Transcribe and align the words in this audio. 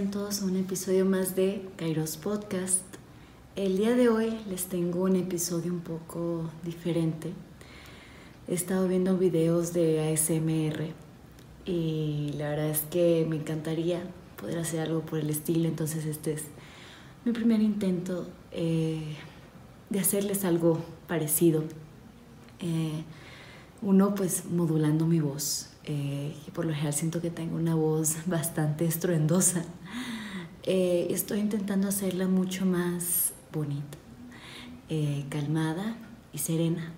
episodio 0.00 1.04
más 1.04 1.36
de 1.36 1.68
Kairos 1.76 2.16
Podcast. 2.16 2.82
El 3.54 3.76
día 3.76 3.94
de 3.94 4.08
hoy 4.08 4.40
les 4.48 4.64
tengo 4.64 5.02
un 5.02 5.14
episodio 5.14 5.70
un 5.70 5.80
poco 5.80 6.48
diferente. 6.64 7.32
He 8.48 8.54
estado 8.54 8.88
viendo 8.88 9.18
videos 9.18 9.74
de 9.74 10.10
ASMR 10.10 10.94
y 11.66 12.32
la 12.38 12.48
verdad 12.48 12.70
es 12.70 12.80
que 12.90 13.26
me 13.28 13.36
encantaría 13.36 14.02
poder 14.40 14.58
hacer 14.58 14.80
algo 14.80 15.02
por 15.02 15.18
el 15.18 15.28
estilo, 15.28 15.68
entonces 15.68 16.06
este 16.06 16.32
es 16.32 16.44
mi 17.26 17.32
primer 17.32 17.60
intento 17.60 18.26
eh, 18.52 19.16
de 19.90 20.00
hacerles 20.00 20.46
algo 20.46 20.78
parecido. 21.08 21.64
Eh, 22.60 23.04
uno 23.82 24.14
pues 24.14 24.46
modulando 24.46 25.06
mi 25.06 25.20
voz 25.20 25.69
eh, 25.84 26.34
y 26.46 26.50
por 26.50 26.64
lo 26.64 26.72
general 26.72 26.92
siento 26.92 27.20
que 27.20 27.30
tengo 27.30 27.56
una 27.56 27.74
voz 27.74 28.16
bastante 28.26 28.84
estruendosa. 28.84 29.64
Eh, 30.62 31.08
estoy 31.10 31.40
intentando 31.40 31.88
hacerla 31.88 32.28
mucho 32.28 32.66
más 32.66 33.32
bonita, 33.52 33.98
eh, 34.88 35.24
calmada 35.28 35.96
y 36.32 36.38
serena. 36.38 36.92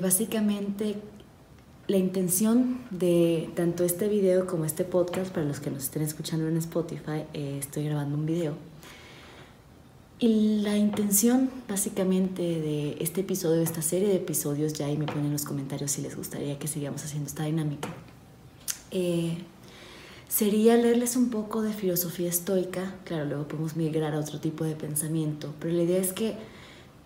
básicamente, 0.00 0.96
la 1.88 1.98
intención 1.98 2.80
de 2.90 3.50
tanto 3.54 3.84
este 3.84 4.08
video 4.08 4.46
como 4.46 4.64
este 4.64 4.84
podcast, 4.84 5.32
para 5.32 5.46
los 5.46 5.60
que 5.60 5.70
nos 5.70 5.84
estén 5.84 6.02
escuchando 6.02 6.48
en 6.48 6.56
Spotify, 6.56 7.24
estoy 7.32 7.84
grabando 7.84 8.16
un 8.16 8.26
video 8.26 8.65
y 10.18 10.60
la 10.62 10.76
intención 10.76 11.50
básicamente 11.68 12.42
de 12.42 12.96
este 13.00 13.20
episodio, 13.20 13.56
de 13.56 13.64
esta 13.64 13.82
serie 13.82 14.08
de 14.08 14.16
episodios, 14.16 14.72
ya 14.72 14.86
ahí 14.86 14.96
me 14.96 15.06
ponen 15.06 15.26
en 15.26 15.32
los 15.32 15.44
comentarios 15.44 15.90
si 15.90 16.02
les 16.02 16.16
gustaría 16.16 16.58
que 16.58 16.68
sigamos 16.68 17.04
haciendo 17.04 17.26
esta 17.26 17.44
dinámica, 17.44 17.88
eh, 18.90 19.36
sería 20.28 20.76
leerles 20.76 21.16
un 21.16 21.28
poco 21.28 21.60
de 21.60 21.72
filosofía 21.72 22.28
estoica, 22.28 22.94
claro, 23.04 23.26
luego 23.26 23.48
podemos 23.48 23.76
migrar 23.76 24.14
a 24.14 24.20
otro 24.20 24.40
tipo 24.40 24.64
de 24.64 24.74
pensamiento, 24.74 25.54
pero 25.60 25.74
la 25.74 25.82
idea 25.82 26.00
es 26.00 26.12
que 26.12 26.36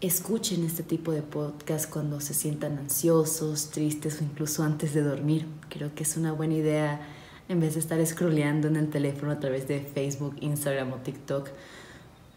escuchen 0.01 0.65
este 0.65 0.83
tipo 0.83 1.13
de 1.13 1.23
podcast 1.23 1.91
cuando 1.91 2.21
se 2.21 2.33
sientan 2.33 2.79
ansiosos, 2.79 3.71
tristes 3.71 4.21
o 4.21 4.25
incluso 4.25 4.63
antes 4.63 4.95
de 4.95 5.03
dormir. 5.03 5.47
Creo 5.69 5.95
que 5.95 6.05
es 6.05 6.17
una 6.17 6.33
buena 6.33 6.55
idea 6.55 7.07
en 7.49 7.61
vez 7.61 7.75
de 7.75 7.81
estar 7.81 8.05
scrolleando 8.07 8.69
en 8.69 8.77
el 8.77 8.89
teléfono 8.89 9.33
a 9.33 9.41
través 9.41 9.69
de 9.69 9.81
Facebook, 9.81 10.37
Instagram 10.41 10.93
o 10.93 10.97
TikTok 10.97 11.51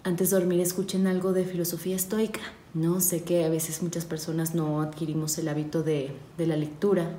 antes 0.03 0.29
de 0.29 0.37
dormir 0.37 0.59
escuchen 0.59 1.07
algo 1.07 1.33
de 1.33 1.45
filosofía 1.45 1.95
estoica. 1.95 2.41
No 2.73 2.99
sé 2.99 3.23
que 3.23 3.45
a 3.45 3.49
veces 3.49 3.81
muchas 3.81 4.05
personas 4.05 4.53
no 4.53 4.81
adquirimos 4.81 5.37
el 5.37 5.47
hábito 5.47 5.83
de, 5.83 6.11
la 6.37 6.57
lectura. 6.57 7.09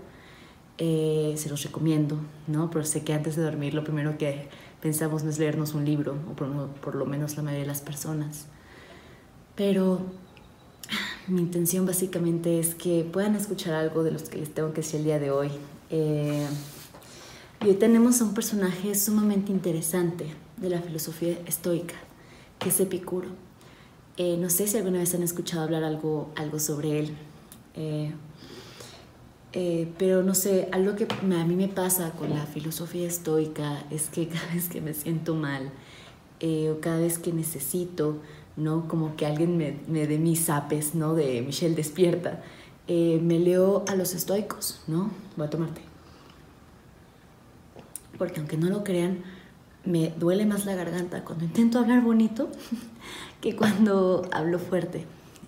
Eh, 0.76 1.34
se 1.36 1.48
los 1.48 1.62
recomiendo, 1.62 2.18
¿no? 2.46 2.70
Pero 2.70 2.84
sé 2.84 3.04
que 3.04 3.12
antes 3.12 3.36
de 3.36 3.42
dormir 3.42 3.74
lo 3.74 3.84
primero 3.84 4.18
que 4.18 4.48
pensamos 4.82 5.22
es 5.22 5.38
leernos 5.38 5.72
un 5.72 5.84
libro, 5.84 6.16
o 6.30 6.34
por, 6.34 6.94
lo 6.94 7.06
menos 7.06 7.36
la 7.36 7.42
mayoría 7.42 7.62
de 7.62 7.68
las 7.68 7.80
personas. 7.80 8.46
Pero 9.54 10.00
mi 11.28 11.40
intención 11.40 11.86
básicamente 11.86 12.58
es 12.58 12.74
que 12.74 13.08
puedan 13.10 13.34
escuchar 13.36 13.74
algo 13.74 14.02
de 14.02 14.10
los 14.10 14.24
que 14.24 14.38
les 14.38 14.52
tengo 14.52 14.72
que 14.72 14.82
decir 14.82 15.00
el 15.00 15.04
día 15.04 15.18
de 15.18 15.30
hoy. 15.30 15.50
Eh, 15.90 16.46
y 17.64 17.68
hoy 17.68 17.74
tenemos 17.76 18.20
a 18.20 18.24
un 18.24 18.34
personaje 18.34 18.94
sumamente 18.94 19.52
interesante 19.52 20.26
de 20.58 20.68
la 20.68 20.82
filosofía 20.82 21.38
estoica 21.46 21.94
que 22.64 22.70
es 22.70 22.80
Epicuro. 22.80 23.28
Eh, 24.16 24.38
no 24.38 24.48
sé 24.48 24.66
si 24.66 24.78
alguna 24.78 24.98
vez 24.98 25.14
han 25.14 25.22
escuchado 25.22 25.62
hablar 25.62 25.84
algo, 25.84 26.32
algo 26.34 26.58
sobre 26.58 27.00
él, 27.00 27.16
eh, 27.76 28.12
eh, 29.52 29.92
pero 29.98 30.22
no 30.22 30.34
sé, 30.34 30.68
algo 30.72 30.96
que 30.96 31.06
a 31.06 31.44
mí 31.44 31.56
me 31.56 31.68
pasa 31.68 32.12
con 32.12 32.30
la 32.30 32.46
filosofía 32.46 33.06
estoica 33.06 33.84
es 33.90 34.08
que 34.08 34.28
cada 34.34 34.54
vez 34.54 34.68
que 34.68 34.80
me 34.80 34.94
siento 34.94 35.34
mal 35.34 35.70
o 36.42 36.80
cada 36.80 36.98
vez 36.98 37.18
que 37.18 37.32
necesito, 37.32 38.18
¿no? 38.56 38.86
Como 38.88 39.16
que 39.16 39.24
alguien 39.26 39.56
me, 39.56 39.78
me 39.86 40.06
dé 40.06 40.18
mis 40.18 40.50
apes, 40.50 40.94
¿no? 40.94 41.14
De 41.14 41.42
Michelle 41.42 41.74
Despierta, 41.74 42.42
me 42.86 43.38
leo 43.38 43.84
a 43.88 43.94
los 43.94 44.14
estoicos, 44.14 44.82
¿no? 44.86 45.10
Voy 45.36 45.46
a 45.46 45.50
tomarte. 45.50 45.80
Porque 48.18 48.40
aunque 48.40 48.56
no 48.58 48.68
lo 48.68 48.84
crean, 48.84 49.22
me 49.84 50.10
duele 50.18 50.46
más 50.46 50.64
la 50.64 50.74
garganta 50.74 51.24
cuando 51.24 51.44
intento 51.44 51.78
hablar 51.78 52.02
bonito 52.02 52.48
que 53.40 53.54
cuando 53.56 54.26
hablo 54.32 54.58
fuerte. 54.58 55.04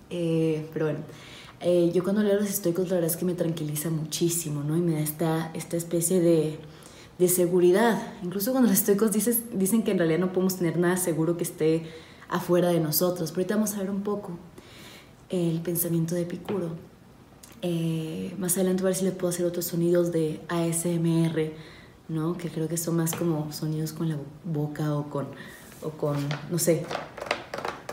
Eh, 0.09 0.69
pero 0.73 0.85
bueno, 0.85 0.99
eh, 1.59 1.91
yo 1.93 2.03
cuando 2.03 2.23
leo 2.23 2.39
los 2.39 2.49
estoicos 2.49 2.89
la 2.89 2.95
verdad 2.95 3.09
es 3.09 3.17
que 3.17 3.25
me 3.25 3.33
tranquiliza 3.33 3.89
muchísimo, 3.89 4.63
¿no? 4.63 4.77
Y 4.77 4.81
me 4.81 4.93
da 4.93 4.99
esta, 4.99 5.51
esta 5.53 5.77
especie 5.77 6.19
de, 6.19 6.59
de 7.17 7.27
seguridad. 7.27 8.13
Incluso 8.23 8.51
cuando 8.51 8.69
los 8.69 8.79
estoicos 8.79 9.11
dicen 9.11 9.83
que 9.83 9.91
en 9.91 9.97
realidad 9.97 10.19
no 10.19 10.31
podemos 10.31 10.57
tener 10.57 10.77
nada 10.77 10.97
seguro 10.97 11.37
que 11.37 11.43
esté 11.43 11.83
afuera 12.29 12.69
de 12.69 12.79
nosotros. 12.79 13.31
Pero 13.31 13.41
ahorita 13.41 13.55
vamos 13.55 13.73
a 13.73 13.79
ver 13.79 13.89
un 13.89 14.03
poco 14.03 14.37
el 15.29 15.61
pensamiento 15.61 16.15
de 16.15 16.21
Epicuro. 16.21 16.75
Eh, 17.63 18.35
más 18.37 18.55
adelante 18.57 18.83
a 18.83 18.85
ver 18.85 18.95
si 18.95 19.03
le 19.03 19.11
puedo 19.11 19.29
hacer 19.29 19.45
otros 19.45 19.65
sonidos 19.65 20.11
de 20.11 20.39
ASMR 20.47 21.53
¿no? 22.09 22.37
Que 22.37 22.49
creo 22.49 22.67
que 22.67 22.77
son 22.77 22.97
más 22.97 23.13
como 23.13 23.51
sonidos 23.51 23.93
con 23.93 24.09
la 24.09 24.17
boca 24.43 24.95
o 24.95 25.09
con, 25.09 25.27
o 25.81 25.89
con 25.91 26.17
no 26.49 26.59
sé, 26.59 26.85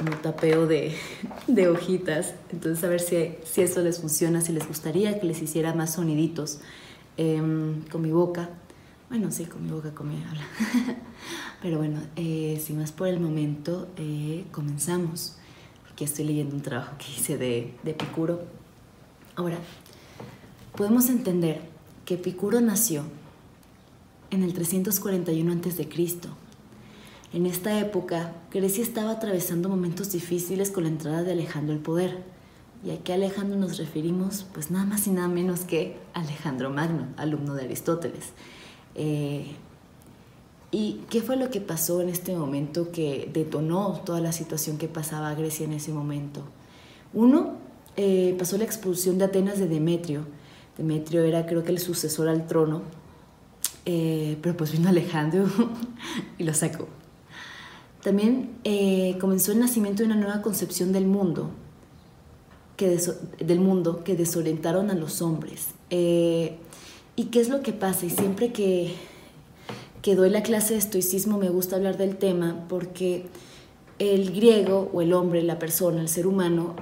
un 0.00 0.10
tapeo 0.22 0.66
de, 0.66 0.96
de, 1.46 1.68
hojitas. 1.68 2.34
Entonces, 2.50 2.82
a 2.84 2.88
ver 2.88 3.00
si, 3.00 3.34
si 3.44 3.62
eso 3.62 3.80
les 3.80 4.00
funciona, 4.00 4.40
si 4.40 4.52
les 4.52 4.66
gustaría 4.66 5.18
que 5.18 5.26
les 5.26 5.40
hiciera 5.42 5.74
más 5.74 5.94
soniditos 5.94 6.60
em, 7.16 7.82
con 7.90 8.02
mi 8.02 8.10
boca. 8.10 8.50
Bueno, 9.08 9.30
sí, 9.30 9.44
con 9.44 9.64
mi 9.64 9.70
boca, 9.70 9.92
con 9.92 10.08
mi 10.08 10.22
habla. 10.24 10.42
Pero 11.62 11.78
bueno, 11.78 12.00
eh, 12.16 12.60
sin 12.64 12.78
más 12.78 12.92
por 12.92 13.08
el 13.08 13.20
momento, 13.20 13.88
eh, 13.96 14.44
comenzamos. 14.50 15.36
Porque 15.86 16.04
estoy 16.04 16.24
leyendo 16.24 16.56
un 16.56 16.62
trabajo 16.62 16.96
que 16.98 17.06
hice 17.12 17.38
de, 17.38 17.74
de 17.84 17.90
Epicuro. 17.92 18.42
Ahora, 19.36 19.58
podemos 20.76 21.08
entender 21.08 21.60
que 22.04 22.14
Epicuro 22.14 22.60
nació 22.60 23.04
en 24.34 24.42
el 24.42 24.52
341 24.52 25.52
a.C. 25.52 25.88
En 27.32 27.46
esta 27.46 27.80
época, 27.80 28.34
Grecia 28.52 28.82
estaba 28.82 29.12
atravesando 29.12 29.68
momentos 29.68 30.12
difíciles 30.12 30.70
con 30.70 30.84
la 30.84 30.90
entrada 30.90 31.22
de 31.22 31.32
Alejandro 31.32 31.74
al 31.74 31.80
poder. 31.80 32.22
Y 32.84 32.90
a 32.90 32.98
qué 33.02 33.14
Alejandro 33.14 33.58
nos 33.58 33.78
referimos, 33.78 34.44
pues 34.52 34.70
nada 34.70 34.84
más 34.84 35.06
y 35.06 35.10
nada 35.10 35.28
menos 35.28 35.60
que 35.60 35.96
Alejandro 36.12 36.70
Magno, 36.70 37.06
alumno 37.16 37.54
de 37.54 37.64
Aristóteles. 37.64 38.32
Eh, 38.94 39.46
¿Y 40.70 41.00
qué 41.08 41.22
fue 41.22 41.36
lo 41.36 41.50
que 41.50 41.60
pasó 41.60 42.02
en 42.02 42.08
este 42.08 42.36
momento 42.36 42.92
que 42.92 43.30
detonó 43.32 44.00
toda 44.04 44.20
la 44.20 44.32
situación 44.32 44.76
que 44.76 44.88
pasaba 44.88 45.30
a 45.30 45.34
Grecia 45.34 45.64
en 45.64 45.72
ese 45.72 45.92
momento? 45.92 46.42
Uno, 47.12 47.54
eh, 47.96 48.34
pasó 48.38 48.58
la 48.58 48.64
expulsión 48.64 49.18
de 49.18 49.24
Atenas 49.24 49.58
de 49.58 49.68
Demetrio. 49.68 50.26
Demetrio 50.76 51.22
era 51.22 51.46
creo 51.46 51.62
que 51.62 51.70
el 51.70 51.78
sucesor 51.78 52.28
al 52.28 52.46
trono 52.46 52.82
eh, 53.86 54.38
pero 54.40 54.56
pues 54.56 54.72
vino 54.72 54.88
Alejandro 54.88 55.46
y 56.38 56.44
lo 56.44 56.54
sacó. 56.54 56.88
También 58.02 58.50
eh, 58.64 59.16
comenzó 59.20 59.52
el 59.52 59.60
nacimiento 59.60 60.02
de 60.02 60.06
una 60.06 60.16
nueva 60.16 60.42
concepción 60.42 60.92
del 60.92 61.06
mundo, 61.06 61.50
que 62.76 62.98
del 63.38 63.60
mundo 63.60 64.04
que 64.04 64.16
desorientaron 64.16 64.90
a 64.90 64.94
los 64.94 65.22
hombres. 65.22 65.68
Eh, 65.90 66.56
¿Y 67.16 67.26
qué 67.26 67.40
es 67.40 67.48
lo 67.48 67.62
que 67.62 67.72
pasa? 67.72 68.06
Y 68.06 68.10
siempre 68.10 68.52
que, 68.52 68.94
que 70.02 70.16
doy 70.16 70.30
la 70.30 70.42
clase 70.42 70.74
de 70.74 70.80
estoicismo 70.80 71.38
me 71.38 71.48
gusta 71.48 71.76
hablar 71.76 71.96
del 71.96 72.16
tema 72.16 72.66
porque 72.68 73.26
el 73.98 74.32
griego 74.32 74.90
o 74.92 75.00
el 75.00 75.12
hombre, 75.12 75.42
la 75.42 75.58
persona, 75.58 76.00
el 76.00 76.08
ser 76.08 76.26
humano, 76.26 76.74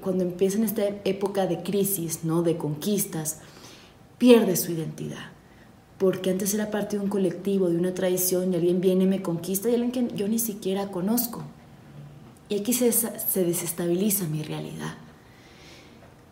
cuando 0.00 0.24
empieza 0.24 0.58
en 0.58 0.64
esta 0.64 0.82
época 1.04 1.46
de 1.46 1.62
crisis, 1.62 2.24
¿no? 2.24 2.42
de 2.42 2.56
conquistas, 2.56 3.38
pierde 4.18 4.56
su 4.56 4.72
identidad 4.72 5.30
porque 6.00 6.30
antes 6.30 6.54
era 6.54 6.70
parte 6.70 6.96
de 6.96 7.02
un 7.02 7.10
colectivo, 7.10 7.68
de 7.68 7.76
una 7.76 7.92
tradición, 7.92 8.54
y 8.54 8.56
alguien 8.56 8.80
viene 8.80 9.04
y 9.04 9.06
me 9.06 9.20
conquista, 9.20 9.68
y 9.68 9.74
alguien 9.74 9.92
que 9.92 10.16
yo 10.16 10.28
ni 10.28 10.38
siquiera 10.38 10.90
conozco. 10.90 11.42
Y 12.48 12.58
aquí 12.58 12.72
se, 12.72 12.90
se 12.90 13.44
desestabiliza 13.44 14.26
mi 14.26 14.42
realidad. 14.42 14.94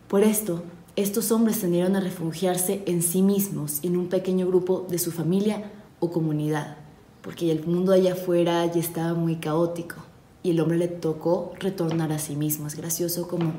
Por 0.07 0.23
esto, 0.23 0.63
estos 0.95 1.31
hombres 1.31 1.61
tendieron 1.61 1.95
a 1.95 1.99
refugiarse 1.99 2.81
en 2.87 3.03
sí 3.03 3.21
mismos, 3.21 3.77
en 3.83 3.95
un 3.95 4.07
pequeño 4.07 4.47
grupo 4.47 4.87
de 4.89 4.97
su 4.97 5.11
familia 5.11 5.71
o 5.99 6.09
comunidad, 6.09 6.77
porque 7.21 7.51
el 7.51 7.63
mundo 7.63 7.91
allá 7.91 8.13
afuera 8.13 8.65
ya 8.65 8.79
estaba 8.79 9.13
muy 9.13 9.35
caótico 9.35 9.97
y 10.41 10.49
el 10.49 10.61
hombre 10.61 10.79
le 10.79 10.87
tocó 10.87 11.53
retornar 11.59 12.11
a 12.11 12.17
sí 12.17 12.35
mismo. 12.35 12.65
Es 12.65 12.75
gracioso 12.75 13.27
como 13.27 13.53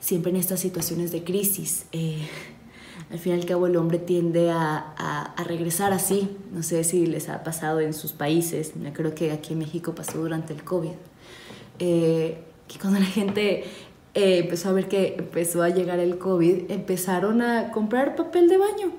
siempre 0.00 0.32
en 0.32 0.36
estas 0.36 0.60
situaciones 0.60 1.12
de 1.12 1.24
crisis. 1.24 1.86
Eh, 1.92 2.28
al 3.10 3.18
fin 3.18 3.32
y 3.32 3.40
al 3.40 3.46
cabo 3.46 3.66
el 3.66 3.76
hombre 3.76 3.98
tiende 3.98 4.50
a, 4.50 5.32
a, 5.36 5.44
regresar 5.44 5.92
así. 5.92 6.36
No 6.52 6.62
sé 6.62 6.82
si 6.82 7.06
les 7.06 7.28
ha 7.28 7.44
pasado 7.44 7.80
en 7.80 7.94
sus 7.94 8.12
países, 8.12 8.72
yo 8.74 8.92
creo 8.92 9.14
que 9.14 9.30
aquí 9.30 9.52
en 9.52 9.60
México 9.60 9.94
pasó 9.94 10.18
durante 10.18 10.52
el 10.52 10.64
COVID, 10.64 10.90
eh, 11.78 12.38
que 12.66 12.78
cuando 12.78 12.98
la 12.98 13.06
gente 13.06 13.64
eh, 14.14 14.38
empezó 14.38 14.70
a 14.70 14.72
ver 14.72 14.88
que 14.88 15.14
empezó 15.18 15.62
a 15.62 15.68
llegar 15.68 16.00
el 16.00 16.18
COVID, 16.18 16.70
empezaron 16.70 17.42
a 17.42 17.70
comprar 17.70 18.16
papel 18.16 18.48
de 18.48 18.56
baño. 18.56 18.92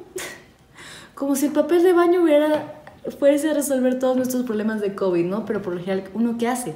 Como 1.16 1.36
si 1.36 1.48
el 1.48 1.52
papel 1.52 1.84
de 1.84 1.94
baño 1.94 2.24
hubiera 2.24 2.76
fuese 3.20 3.50
a 3.50 3.54
resolver 3.54 4.00
todos 4.00 4.16
nuestros 4.16 4.44
problemas 4.44 4.82
de 4.82 4.94
COVID, 4.94 5.26
¿no? 5.26 5.46
Pero 5.46 5.62
por 5.62 5.74
lo 5.74 5.80
general, 5.80 6.10
¿uno 6.14 6.38
qué 6.38 6.48
hace? 6.48 6.76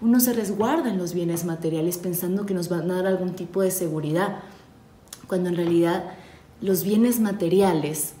Uno 0.00 0.20
se 0.20 0.32
resguarda 0.32 0.90
en 0.90 0.98
los 0.98 1.14
bienes 1.14 1.44
materiales 1.44 1.98
pensando 1.98 2.46
que 2.46 2.54
nos 2.54 2.68
van 2.68 2.90
a 2.90 2.96
dar 2.96 3.06
algún 3.06 3.34
tipo 3.34 3.62
de 3.62 3.70
seguridad, 3.70 4.38
cuando 5.26 5.48
en 5.48 5.56
realidad 5.56 6.04
los 6.62 6.84
bienes 6.84 7.18
materiales 7.18 8.14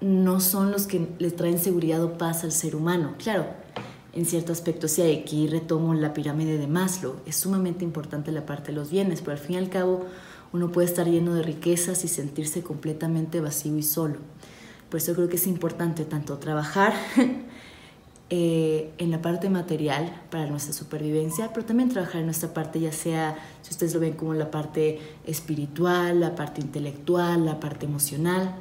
no 0.00 0.40
son 0.40 0.72
los 0.72 0.88
que 0.88 1.08
le 1.18 1.30
traen 1.30 1.58
seguridad 1.58 2.02
o 2.02 2.18
paz 2.18 2.42
al 2.42 2.50
ser 2.50 2.74
humano. 2.74 3.14
Claro, 3.16 3.46
en 4.12 4.26
cierto 4.26 4.52
aspecto 4.52 4.88
sí, 4.88 5.02
aquí 5.02 5.46
retomo 5.46 5.94
la 5.94 6.12
pirámide 6.12 6.58
de 6.58 6.66
Maslow, 6.66 7.14
es 7.26 7.36
sumamente 7.36 7.84
importante 7.84 8.32
la 8.32 8.44
parte 8.44 8.72
de 8.72 8.72
los 8.72 8.90
bienes, 8.90 9.20
pero 9.20 9.32
al 9.32 9.38
fin 9.38 9.54
y 9.54 9.58
al 9.58 9.70
cabo 9.70 10.04
uno 10.52 10.72
puede 10.72 10.88
estar 10.88 11.06
lleno 11.06 11.34
de 11.34 11.44
riquezas 11.44 12.04
y 12.04 12.08
sentirse 12.08 12.62
completamente 12.62 13.40
vacío 13.40 13.76
y 13.76 13.84
solo. 13.84 14.16
Por 14.90 14.98
eso 14.98 15.14
creo 15.14 15.28
que 15.28 15.36
es 15.36 15.46
importante 15.46 16.04
tanto 16.04 16.38
trabajar 16.38 16.92
eh, 18.28 18.92
en 18.98 19.12
la 19.12 19.22
parte 19.22 19.48
material 19.48 20.22
para 20.30 20.46
nuestra 20.46 20.72
supervivencia, 20.72 21.52
pero 21.54 21.64
también 21.64 21.88
trabajar 21.88 22.16
en 22.16 22.26
nuestra 22.26 22.52
parte, 22.52 22.80
ya 22.80 22.90
sea, 22.90 23.38
si 23.62 23.70
ustedes 23.70 23.94
lo 23.94 24.00
ven 24.00 24.14
como 24.14 24.34
la 24.34 24.50
parte 24.50 24.98
espiritual, 25.24 26.18
la 26.18 26.34
parte 26.34 26.60
intelectual, 26.60 27.44
la 27.44 27.60
parte 27.60 27.86
emocional, 27.86 28.56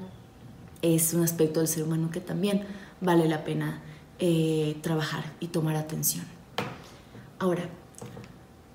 es 0.83 1.15
un 1.15 1.23
aspecto 1.23 1.61
del 1.61 1.67
ser 1.67 1.83
humano 1.83 2.11
que 2.11 2.21
también 2.21 2.61
vale 3.01 3.27
la 3.27 3.43
pena 3.43 3.81
eh, 4.19 4.77
trabajar 4.81 5.33
y 5.39 5.47
tomar 5.47 5.75
atención. 5.75 6.25
Ahora, 7.39 7.67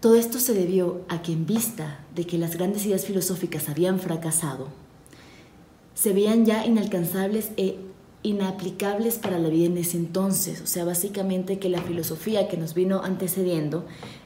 todo 0.01 0.17
esto 0.17 0.41
se 0.41 0.55
debió 0.55 1.03
a 1.09 1.23
que 1.23 1.33
en 1.33 1.47
vista 1.47 2.01
de 2.17 2.27
que 2.27 2.37
las 2.37 2.57
grandes 2.57 2.85
ideas 2.85 3.05
filosóficas 3.05 3.69
habían 3.69 4.01
fracasado, 4.01 4.69
se 5.95 6.13
veían 6.13 6.47
ya 6.47 6.67
inalcanzables 6.67 7.53
e 7.57 7.79
inaplicables 8.23 9.17
para 9.19 9.39
la 9.39 9.49
vida 9.49 9.67
en 9.67 9.79
ese 9.79 9.97
entonces. 9.97 10.61
O 10.61 10.67
sea, 10.67 10.85
básicamente 10.85 11.59
que 11.59 11.69
la 11.69 11.81
filosofía 11.81 12.49
que 12.49 12.57
nos 12.57 12.75
vino 12.75 13.03
antecediendo, 13.03 13.85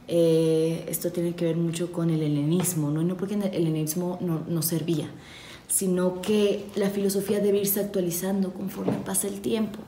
eh, 0.09 0.85
esto 0.89 1.13
tiene 1.13 1.35
que 1.35 1.45
ver 1.45 1.57
mucho 1.57 1.93
con 1.93 2.11
el 2.11 2.23
helenismo, 2.23 2.91
no, 2.91 3.03
no 3.03 3.17
porque 3.17 3.35
el 3.35 3.43
helenismo 3.43 4.19
no, 4.21 4.63
servía, 4.63 5.09
sino 5.69 6.21
que 6.21 6.67
la 6.75 6.91
filosofía 6.91 7.41
debe 7.41 7.59
irse 7.59 7.81
actualizando 7.81 8.53
conforme 8.53 8.95
pasa 9.05 9.29
el 9.29 9.41
tiempo. 9.41 9.79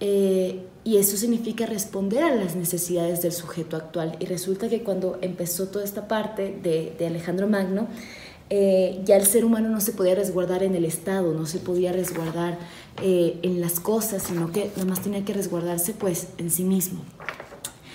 Eh, 0.00 0.62
y 0.84 0.98
eso 0.98 1.16
significa 1.16 1.66
responder 1.66 2.22
a 2.22 2.34
las 2.34 2.54
necesidades 2.54 3.22
del 3.22 3.32
sujeto 3.32 3.76
actual. 3.76 4.16
Y 4.20 4.26
resulta 4.26 4.68
que 4.68 4.82
cuando 4.82 5.18
empezó 5.22 5.68
toda 5.68 5.84
esta 5.84 6.06
parte 6.06 6.54
de 6.62 7.06
Alejandro 7.06 7.48
Magno, 7.48 7.88
eh, 8.48 9.00
ya 9.04 9.16
el 9.16 9.26
ser 9.26 9.44
humano 9.44 9.68
no 9.68 9.80
se 9.80 9.90
podía 9.92 10.14
resguardar 10.14 10.62
en 10.62 10.76
el 10.76 10.84
Estado, 10.84 11.34
no 11.34 11.46
se 11.46 11.58
podía 11.58 11.92
resguardar 11.92 12.58
eh, 13.02 13.40
en 13.42 13.60
las 13.60 13.80
cosas, 13.80 14.22
sino 14.22 14.52
que 14.52 14.70
nada 14.76 14.88
más 14.88 15.02
tenía 15.02 15.24
que 15.24 15.32
resguardarse 15.32 15.94
pues 15.94 16.28
en 16.38 16.50
sí 16.50 16.62
mismo. 16.62 17.00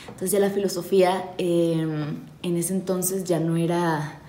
Entonces 0.07 0.31
ya 0.31 0.39
la 0.39 0.49
filosofía 0.49 1.31
em, 1.37 2.17
en 2.43 2.57
ese 2.57 2.73
entonces 2.73 3.23
ya 3.23 3.39
no 3.39 3.55
era 3.55 4.19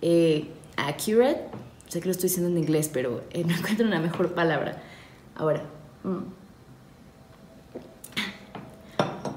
eh, 0.00 0.46
accurate, 0.76 1.42
sé 1.88 2.00
que 2.00 2.06
lo 2.06 2.12
estoy 2.12 2.28
diciendo 2.28 2.50
en 2.50 2.58
inglés, 2.58 2.88
pero 2.92 3.22
no 3.34 3.54
encuentro 3.56 3.84
una 3.84 3.98
mejor 3.98 4.32
palabra. 4.32 4.80
Ahora, 5.34 5.64
mm. 6.04 6.18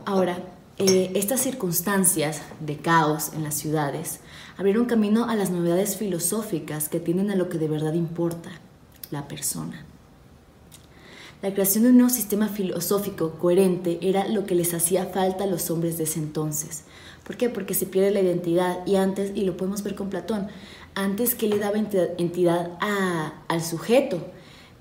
ahora, 0.06 0.38
estas 0.78 1.42
circunstancias 1.42 2.44
de 2.60 2.78
caos 2.78 3.34
en 3.34 3.44
las 3.44 3.56
ciudades 3.56 4.20
abrieron 4.58 4.86
camino 4.86 5.30
a 5.30 5.36
las 5.36 5.52
novedades 5.52 5.98
filosóficas 5.98 6.90
que 6.90 7.00
tienden 7.00 7.32
a 7.32 7.36
lo 7.36 7.48
que 7.50 7.58
de 7.58 7.68
verdad 7.68 7.94
importa, 7.94 8.50
la 9.12 9.28
persona. 9.28 9.86
La 11.42 11.54
creación 11.54 11.84
de 11.84 11.92
un 11.92 11.98
nuevo 11.98 12.10
sistema 12.10 12.48
filosófico 12.48 13.34
coherente 13.34 14.00
era 14.02 14.28
lo 14.28 14.46
que 14.48 14.56
les 14.56 14.74
hacía 14.74 15.06
falta 15.06 15.44
a 15.44 15.48
los 15.48 15.70
hombres 15.70 15.98
de 16.00 16.06
ese 16.06 16.20
entonces. 16.20 16.84
¿Por 17.24 17.38
qué? 17.38 17.50
Porque 17.50 17.76
se 17.76 17.86
pierde 17.86 18.10
la 18.10 18.22
identidad 18.22 18.86
y 18.88 18.96
antes, 18.96 19.32
y 19.36 19.44
lo 19.44 19.56
podemos 19.56 19.84
ver 19.84 19.94
con 19.94 20.10
Platón, 20.10 20.48
antes 20.96 21.36
que 21.36 21.48
le 21.48 21.60
daba 21.60 21.78
entidad 21.78 22.72
al 23.48 23.64
sujeto, 23.64 24.20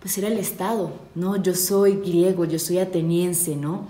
pues 0.01 0.17
era 0.17 0.29
el 0.29 0.39
Estado, 0.39 0.93
¿no? 1.15 1.37
Yo 1.37 1.55
soy 1.55 1.97
griego, 1.97 2.47
yo 2.47 2.59
soy 2.59 2.79
ateniense, 2.79 3.57
¿no? 3.57 3.89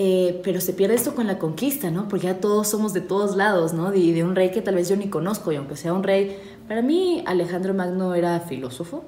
Eh, 0.00 0.40
pero 0.44 0.60
se 0.60 0.74
pierde 0.74 0.94
esto 0.94 1.16
con 1.16 1.26
la 1.26 1.40
conquista, 1.40 1.90
¿no? 1.90 2.06
Porque 2.06 2.26
ya 2.26 2.38
todos 2.38 2.68
somos 2.68 2.92
de 2.92 3.00
todos 3.00 3.34
lados, 3.34 3.72
¿no? 3.72 3.90
De, 3.90 4.22
un 4.22 4.36
rey 4.36 4.52
que 4.52 4.62
tal 4.62 4.76
vez 4.76 4.88
yo 4.88 4.94
ni 4.94 5.08
conozco, 5.08 5.50
y 5.50 5.56
aunque 5.56 5.74
sea 5.74 5.92
un 5.92 6.04
rey, 6.04 6.38
para 6.68 6.82
mí 6.82 7.24
Alejandro 7.26 7.74
Magno 7.74 8.14
era 8.14 8.38
filósofo, 8.38 9.02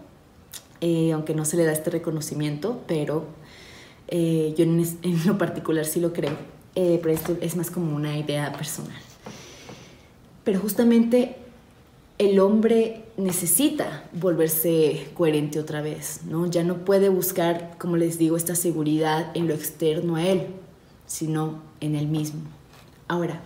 eh, 0.80 1.12
aunque 1.12 1.32
no 1.32 1.44
se 1.44 1.56
le 1.56 1.64
da 1.64 1.70
este 1.70 1.90
reconocimiento, 1.90 2.80
pero 2.88 3.22
eh, 4.08 4.52
yo 4.56 4.64
en, 4.64 4.84
lo 5.26 5.38
particular 5.38 5.84
sí 5.84 6.00
lo 6.00 6.12
creo, 6.12 6.36
pero 6.74 7.10
esto 7.10 7.36
es 7.40 7.54
más 7.54 7.70
como 7.70 7.94
una 7.94 8.18
idea 8.18 8.52
personal. 8.52 9.00
Pero 10.42 10.58
justamente 10.58 11.36
el 12.18 12.40
hombre 12.40 13.04
necesita 13.16 14.02
volverse 14.12 15.06
coherente 15.14 15.60
otra 15.60 15.82
vez, 15.82 16.22
¿no? 16.24 16.48
Ya 16.48 16.64
no 16.64 16.84
puede 16.84 17.10
buscar, 17.10 17.76
como 17.78 17.96
les 17.96 18.18
digo, 18.18 18.36
esta 18.36 18.56
seguridad 18.56 19.30
en 19.34 19.46
lo 19.46 19.54
externo 19.54 20.16
a 20.16 20.26
él, 20.26 20.48
sino 21.10 21.60
en 21.80 21.96
el 21.96 22.06
mismo. 22.06 22.40
Ahora, 23.08 23.40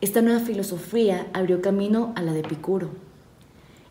esta 0.00 0.22
nueva 0.22 0.38
filosofía 0.38 1.26
abrió 1.32 1.60
camino 1.60 2.12
a 2.14 2.22
la 2.22 2.32
de 2.32 2.40
Epicuro. 2.40 2.90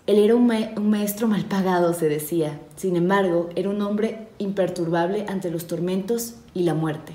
Él 0.07 0.17
era 0.17 0.33
un, 0.33 0.47
maestro 0.47 1.27
mal 1.27 1.43
pagado, 1.43 1.93
se 1.93 2.07
decía. 2.07 2.61
Sin 2.77 2.95
embargo, 2.95 3.49
era 3.55 3.69
un 3.69 3.81
hombre 3.81 4.29
imperturbable 4.37 5.25
ante 5.27 5.51
los 5.51 5.67
tormentos 5.67 6.35
y 6.53 6.63
la 6.63 6.73
muerte. 6.73 7.11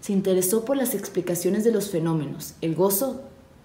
Se 0.00 0.14
interesó 0.14 0.64
por 0.64 0.78
las 0.78 0.94
explicaciones 0.94 1.64
de 1.64 1.72
los 1.72 1.90
fenómenos, 1.90 2.54
el 2.62 2.74
gozo 2.74 3.20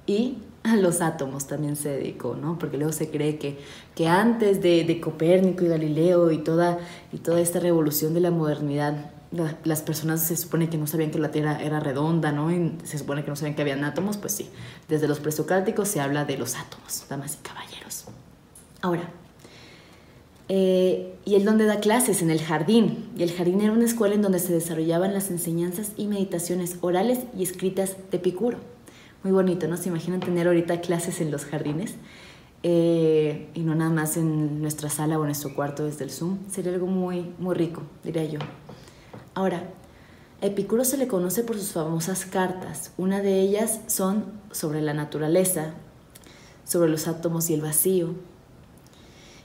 y 0.05 0.39
los 0.63 0.99
átomos 0.99 1.47
también 1.47 1.77
se 1.77 1.89
dedicó, 1.89 2.35
¿no? 2.35 2.59
Porque 2.59 2.77
luego 2.77 2.91
se 2.91 3.09
cree 3.09 3.37
que, 3.37 3.59
que 3.95 4.07
antes 4.07 4.61
de, 4.61 4.83
de 4.83 4.99
Copérnico 4.99 5.63
y 5.63 5.69
Galileo 5.69 6.31
y 6.31 6.39
toda, 6.39 6.79
y 7.13 7.17
toda 7.19 7.39
esta 7.39 7.61
revolución 7.61 8.13
de 8.13 8.19
la 8.19 8.31
modernidad 8.31 9.11
las 9.31 9.81
personas 9.81 10.23
se 10.23 10.35
supone 10.35 10.69
que 10.69 10.77
no 10.77 10.87
sabían 10.87 11.11
que 11.11 11.19
la 11.19 11.31
Tierra 11.31 11.61
era 11.61 11.79
redonda, 11.79 12.31
¿no? 12.31 12.51
Y 12.51 12.75
se 12.83 12.97
supone 12.97 13.23
que 13.23 13.29
no 13.29 13.35
sabían 13.35 13.55
que 13.55 13.61
habían 13.61 13.83
átomos, 13.83 14.17
pues 14.17 14.33
sí. 14.33 14.49
Desde 14.87 15.07
los 15.07 15.19
presocráticos 15.19 15.87
se 15.87 16.01
habla 16.01 16.25
de 16.25 16.37
los 16.37 16.55
átomos, 16.55 17.05
damas 17.09 17.37
y 17.39 17.47
caballeros. 17.47 18.05
Ahora, 18.81 19.09
eh, 20.51 21.13
y 21.25 21.35
él 21.35 21.45
donde 21.45 21.65
da 21.65 21.79
clases, 21.79 22.23
en 22.23 22.31
el 22.31 22.41
jardín. 22.41 23.09
Y 23.15 23.21
el 23.21 23.31
jardín 23.31 23.61
era 23.61 23.71
una 23.71 23.85
escuela 23.85 24.15
en 24.15 24.23
donde 24.23 24.39
se 24.39 24.51
desarrollaban 24.51 25.13
las 25.13 25.29
enseñanzas 25.29 25.91
y 25.95 26.07
meditaciones 26.07 26.77
orales 26.81 27.19
y 27.37 27.43
escritas 27.43 27.97
de 28.09 28.17
Epicuro. 28.17 28.57
Muy 29.23 29.31
bonito, 29.31 29.67
¿no? 29.67 29.77
¿Se 29.77 29.89
imaginan 29.89 30.21
tener 30.21 30.47
ahorita 30.47 30.81
clases 30.81 31.21
en 31.21 31.29
los 31.29 31.45
jardines? 31.45 31.95
Eh, 32.63 33.47
y 33.53 33.61
no 33.61 33.75
nada 33.75 33.91
más 33.91 34.17
en 34.17 34.61
nuestra 34.61 34.89
sala 34.89 35.19
o 35.19 35.21
en 35.21 35.27
nuestro 35.27 35.53
cuarto 35.53 35.85
desde 35.85 36.03
el 36.03 36.09
Zoom. 36.09 36.39
Sería 36.49 36.73
algo 36.73 36.87
muy, 36.87 37.31
muy 37.37 37.53
rico, 37.53 37.83
diría 38.03 38.25
yo. 38.25 38.39
Ahora, 39.39 39.63
a 40.41 40.47
Epicuro 40.47 40.83
se 40.83 40.97
le 40.97 41.07
conoce 41.07 41.45
por 41.45 41.57
sus 41.57 41.71
famosas 41.71 42.25
cartas. 42.25 42.91
Una 42.97 43.21
de 43.21 43.39
ellas 43.39 43.79
son 43.87 44.25
sobre 44.51 44.81
la 44.81 44.93
naturaleza, 44.93 45.75
sobre 46.65 46.89
los 46.89 47.07
átomos 47.07 47.49
y 47.49 47.53
el 47.53 47.61
vacío. 47.61 48.15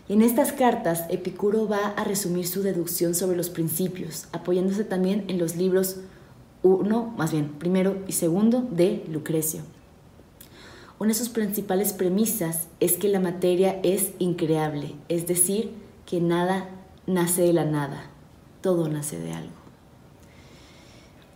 En 0.09 0.21
estas 0.21 0.51
cartas, 0.51 1.05
Epicuro 1.11 1.69
va 1.69 1.91
a 1.91 2.03
resumir 2.03 2.49
su 2.49 2.65
deducción 2.65 3.15
sobre 3.15 3.37
los 3.37 3.51
principios, 3.51 4.27
apoyándose 4.33 4.83
también 4.83 5.27
en 5.29 5.39
los 5.39 5.55
libros 5.55 5.99
uno, 6.65 7.15
más 7.17 7.31
bien 7.31 7.51
primero 7.51 8.03
y 8.09 8.15
segundo 8.15 8.67
de 8.69 9.05
Lucrecio. 9.09 9.61
Una 10.99 11.11
de 11.11 11.15
sus 11.15 11.29
principales 11.29 11.93
premisas 11.93 12.67
es 12.81 12.95
que 12.95 13.07
la 13.07 13.21
materia 13.21 13.79
es 13.85 14.11
increable, 14.19 14.97
es 15.09 15.29
decir, 15.29 15.71
que 16.05 16.21
nada 16.21 16.69
nace 17.07 17.43
de 17.43 17.53
la 17.53 17.65
nada, 17.65 18.11
todo 18.61 18.89
nace 18.89 19.21
de 19.21 19.33
algo. 19.35 19.64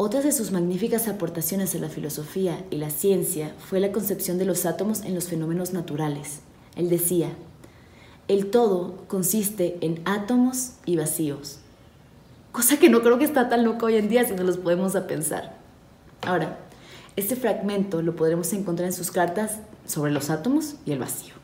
Otra 0.00 0.20
de 0.20 0.30
sus 0.30 0.52
magníficas 0.52 1.08
aportaciones 1.08 1.74
a 1.74 1.78
la 1.78 1.88
filosofía 1.88 2.64
y 2.70 2.76
la 2.76 2.88
ciencia 2.88 3.52
fue 3.58 3.80
la 3.80 3.90
concepción 3.90 4.38
de 4.38 4.44
los 4.44 4.64
átomos 4.64 5.02
en 5.02 5.12
los 5.12 5.24
fenómenos 5.24 5.72
naturales. 5.72 6.38
Él 6.76 6.88
decía, 6.88 7.32
el 8.28 8.48
todo 8.48 8.94
consiste 9.08 9.76
en 9.80 10.00
átomos 10.04 10.74
y 10.86 10.94
vacíos, 10.94 11.58
cosa 12.52 12.78
que 12.78 12.88
no 12.88 13.02
creo 13.02 13.18
que 13.18 13.24
está 13.24 13.48
tan 13.48 13.64
loco 13.64 13.86
hoy 13.86 13.96
en 13.96 14.08
día 14.08 14.24
si 14.24 14.34
no 14.34 14.44
los 14.44 14.56
podemos 14.56 14.94
a 14.94 15.08
pensar. 15.08 15.56
Ahora, 16.22 16.60
este 17.16 17.34
fragmento 17.34 18.00
lo 18.00 18.14
podremos 18.14 18.52
encontrar 18.52 18.86
en 18.86 18.94
sus 18.94 19.10
cartas 19.10 19.58
sobre 19.84 20.12
los 20.12 20.30
átomos 20.30 20.76
y 20.86 20.92
el 20.92 21.00
vacío, 21.00 21.34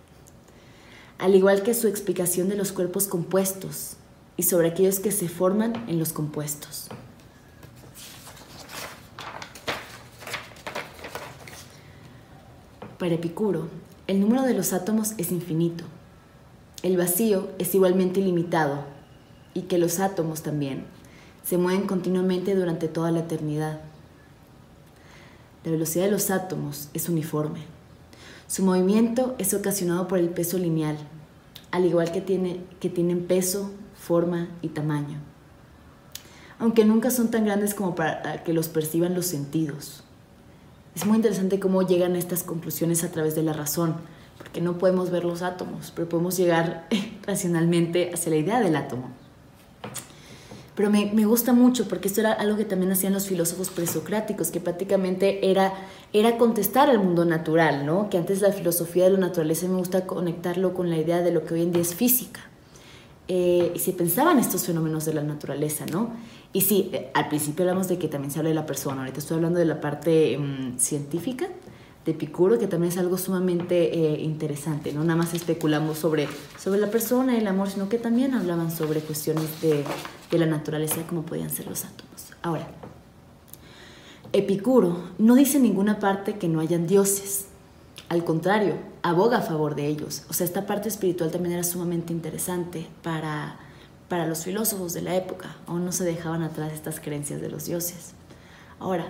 al 1.19 1.35
igual 1.35 1.65
que 1.65 1.75
su 1.75 1.89
explicación 1.89 2.49
de 2.49 2.55
los 2.55 2.71
cuerpos 2.71 3.09
compuestos 3.09 3.97
y 4.37 4.45
sobre 4.45 4.69
aquellos 4.69 5.01
que 5.01 5.11
se 5.11 5.29
forman 5.29 5.73
en 5.89 5.99
los 5.99 6.13
compuestos. 6.13 6.89
Para 12.99 13.15
Epicuro, 13.15 13.67
el 14.07 14.21
número 14.21 14.43
de 14.43 14.55
los 14.55 14.73
átomos 14.73 15.15
es 15.19 15.33
infinito. 15.33 15.83
El 16.85 16.97
vacío 16.97 17.49
es 17.59 17.75
igualmente 17.75 18.21
ilimitado 18.21 18.85
y 19.53 19.63
que 19.63 19.79
los 19.79 19.99
átomos 19.99 20.43
también. 20.43 20.85
se 21.45 21.59
mueven 21.59 21.87
continuamente 21.87 22.55
durante 22.55 22.89
toda 22.89 23.11
la 23.11 23.21
eternidad. 23.21 23.81
La 25.65 25.73
velocidad 25.73 26.05
de 26.05 26.13
los 26.13 26.31
átomos 26.31 26.89
es 26.95 27.09
uniforme. 27.09 27.61
Su 28.47 28.65
movimiento 28.65 29.35
es 29.39 29.53
ocasionado 29.53 30.07
por 30.07 30.19
el 30.19 30.31
peso 30.31 30.57
lineal, 30.57 30.97
al 31.71 31.85
igual 31.85 32.13
que, 32.13 32.21
tiene, 32.21 32.61
que 32.81 32.89
tienen 32.89 33.27
peso, 33.27 33.73
forma 33.95 34.49
y 34.63 34.69
tamaño. 34.69 35.19
Aunque 36.59 36.85
nunca 36.85 37.11
son 37.11 37.31
tan 37.31 37.45
grandes 37.45 37.75
como 37.75 37.95
para 37.95 38.45
que 38.45 38.53
los 38.53 38.69
perciban 38.69 39.15
los 39.15 39.27
sentidos. 39.27 40.04
Es 40.95 41.07
muy 41.07 41.17
interesante 41.17 41.59
cómo 41.59 41.83
llegan 41.83 42.15
estas 42.15 42.43
conclusiones 42.45 43.03
a 43.03 43.11
través 43.11 43.35
de 43.35 43.43
la 43.43 43.53
razón, 43.53 43.97
porque 44.39 44.61
no 44.61 44.79
podemos 44.79 45.11
ver 45.11 45.25
los 45.25 45.43
átomos, 45.43 45.93
pero 45.95 46.09
podemos 46.09 46.37
llegar 46.37 46.87
racionalmente 47.27 48.11
hacia 48.13 48.31
la 48.31 48.37
idea 48.37 48.61
del 48.61 48.77
átomo. 48.77 49.11
Pero 50.77 50.91
me, 50.91 51.13
me, 51.13 51.25
gusta 51.25 51.53
mucho 51.53 51.89
porque 51.89 52.09
esto 52.09 52.21
era 52.21 52.33
algo 52.33 52.57
que 52.57 52.65
también 52.65 52.91
hacían 52.91 53.13
los 53.13 53.27
filósofos 53.27 53.71
presocráticos, 53.71 54.51
que 54.51 54.61
prácticamente 54.61 55.51
era, 55.51 55.73
era 56.13 56.37
contestar 56.37 56.91
al 56.91 56.99
mundo 56.99 57.25
natural, 57.25 57.87
¿no? 57.87 58.11
Que 58.11 58.19
antes 58.19 58.41
la 58.41 58.51
filosofía 58.51 59.05
de 59.05 59.11
la 59.11 59.19
naturaleza 59.19 59.69
me 59.69 59.77
gusta 59.77 60.05
conectarlo 60.07 60.75
con 60.75 60.91
la 60.91 60.97
idea 60.97 61.23
de 61.23 61.31
lo 61.31 61.45
que 61.45 61.55
hoy 61.55 61.63
en 61.63 61.73
día 61.73 61.83
es 61.83 61.95
física. 61.95 62.41
Eh, 63.29 63.73
y 63.75 63.79
se 63.79 63.93
pensaban 63.93 64.39
estos 64.39 64.67
fenómenos 64.67 65.05
de 65.05 65.15
la 65.15 65.23
naturaleza, 65.23 65.87
¿no? 65.87 66.11
Y 66.55 66.61
sí, 66.61 66.89
eh, 66.93 67.11
al 67.15 67.29
principio 67.29 67.65
hablamos 67.65 67.89
de 67.89 67.99
que 67.99 68.09
también 68.09 68.31
se 68.31 68.39
habla 68.39 68.49
de 68.49 68.55
la 68.55 68.65
persona, 68.65 69.01
ahorita 69.01 69.19
estoy 69.19 69.37
hablando 69.37 69.59
de 69.59 69.67
la 69.67 69.81
parte 69.81 70.39
mm, 70.39 70.79
científica, 70.79 71.49
de 72.07 72.13
Epicuro, 72.13 72.59
que 72.59 72.69
también 72.69 72.93
es 72.93 72.99
algo 72.99 73.19
sumamente 73.19 73.93
eh, 73.93 74.23
interesante, 74.23 74.93
no 74.93 75.03
nada 75.03 75.17
más 75.17 75.35
especulamos 75.35 75.99
sobre, 75.99 76.29
sobre 76.59 76.79
la 76.79 76.91
persona 76.91 77.35
y 77.35 77.39
el 77.39 77.47
amor, 77.49 77.71
sino 77.71 77.89
que 77.89 77.99
también 77.99 78.35
hablaban 78.35 78.71
sobre 78.71 79.01
cuestiones 79.01 79.61
de, 79.63 79.85
de 80.31 80.39
la 80.39 80.47
naturaleza, 80.47 81.03
como 81.09 81.23
podían 81.23 81.51
ser 81.51 81.67
los 81.67 81.85
átomos. 81.85 82.31
Ahora, 82.43 82.69
Epicuro 84.33 85.11
no 85.19 85.35
dice 85.35 85.57
en 85.57 85.65
ninguna 85.65 85.99
parte 85.99 86.35
que 86.39 86.47
no 86.49 86.61
hayan 86.61 86.87
dioses, 86.87 87.47
al 88.09 88.23
contrario, 88.23 88.75
aboga 89.03 89.39
a 89.39 89.43
favor 89.43 89.75
de 89.75 89.89
ellos. 89.89 90.23
O 90.29 90.35
sea, 90.35 90.47
esta 90.47 90.67
parte 90.67 90.89
espiritual 90.89 91.33
también 91.33 91.55
era 91.55 91.65
sumamente 91.65 92.13
interesante 92.13 92.87
para, 93.03 93.59
para 94.09 94.27
los 94.27 94.45
filósofos 94.45 94.93
de 94.93 95.03
la 95.03 95.17
época, 95.17 95.57
aún 95.67 95.85
no 95.85 95.93
se 95.93 96.05
dejaban 96.05 96.43
atrás 96.43 96.73
estas 96.73 97.01
creencias 97.01 97.41
de 97.41 97.49
los 97.49 97.67
dioses. 97.67 98.13
Ahora, 98.79 99.07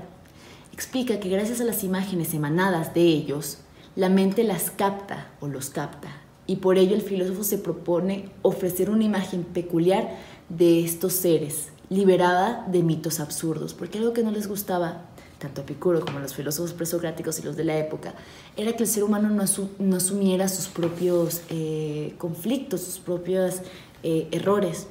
explica 0.72 1.20
que 1.20 1.28
gracias 1.28 1.60
a 1.60 1.64
las 1.64 1.84
imágenes 1.84 2.34
emanadas 2.34 2.94
de 2.94 3.02
ellos, 3.02 3.58
la 3.96 4.08
mente 4.08 4.44
las 4.44 4.70
capta 4.70 5.28
o 5.40 5.48
los 5.48 5.70
capta, 5.70 6.08
y 6.46 6.56
por 6.56 6.78
ello 6.78 6.94
el 6.94 7.02
filósofo 7.02 7.42
se 7.44 7.58
propone 7.58 8.30
ofrecer 8.42 8.90
una 8.90 9.04
imagen 9.04 9.44
peculiar 9.44 10.16
de 10.48 10.84
estos 10.84 11.14
seres, 11.14 11.68
liberada 11.88 12.66
de 12.68 12.82
mitos 12.82 13.20
absurdos, 13.20 13.74
porque 13.74 13.98
algo 13.98 14.12
que 14.12 14.22
no 14.22 14.30
les 14.30 14.46
gustaba 14.46 15.06
tanto 15.38 15.60
a 15.60 15.64
Epicuro 15.64 16.00
como 16.04 16.18
a 16.18 16.22
los 16.22 16.34
filósofos 16.34 16.72
presocráticos 16.72 17.38
y 17.38 17.42
los 17.42 17.56
de 17.56 17.64
la 17.64 17.76
época, 17.76 18.14
era 18.56 18.72
que 18.74 18.84
el 18.84 18.88
ser 18.88 19.04
humano 19.04 19.28
no, 19.28 19.96
asumiera 19.96 20.48
sus 20.48 20.68
propios 20.68 21.42
eh, 21.50 22.14
conflictos, 22.18 22.80
sus 22.80 22.98
propios 22.98 23.56
eh, 24.04 24.28
errores. 24.30 24.86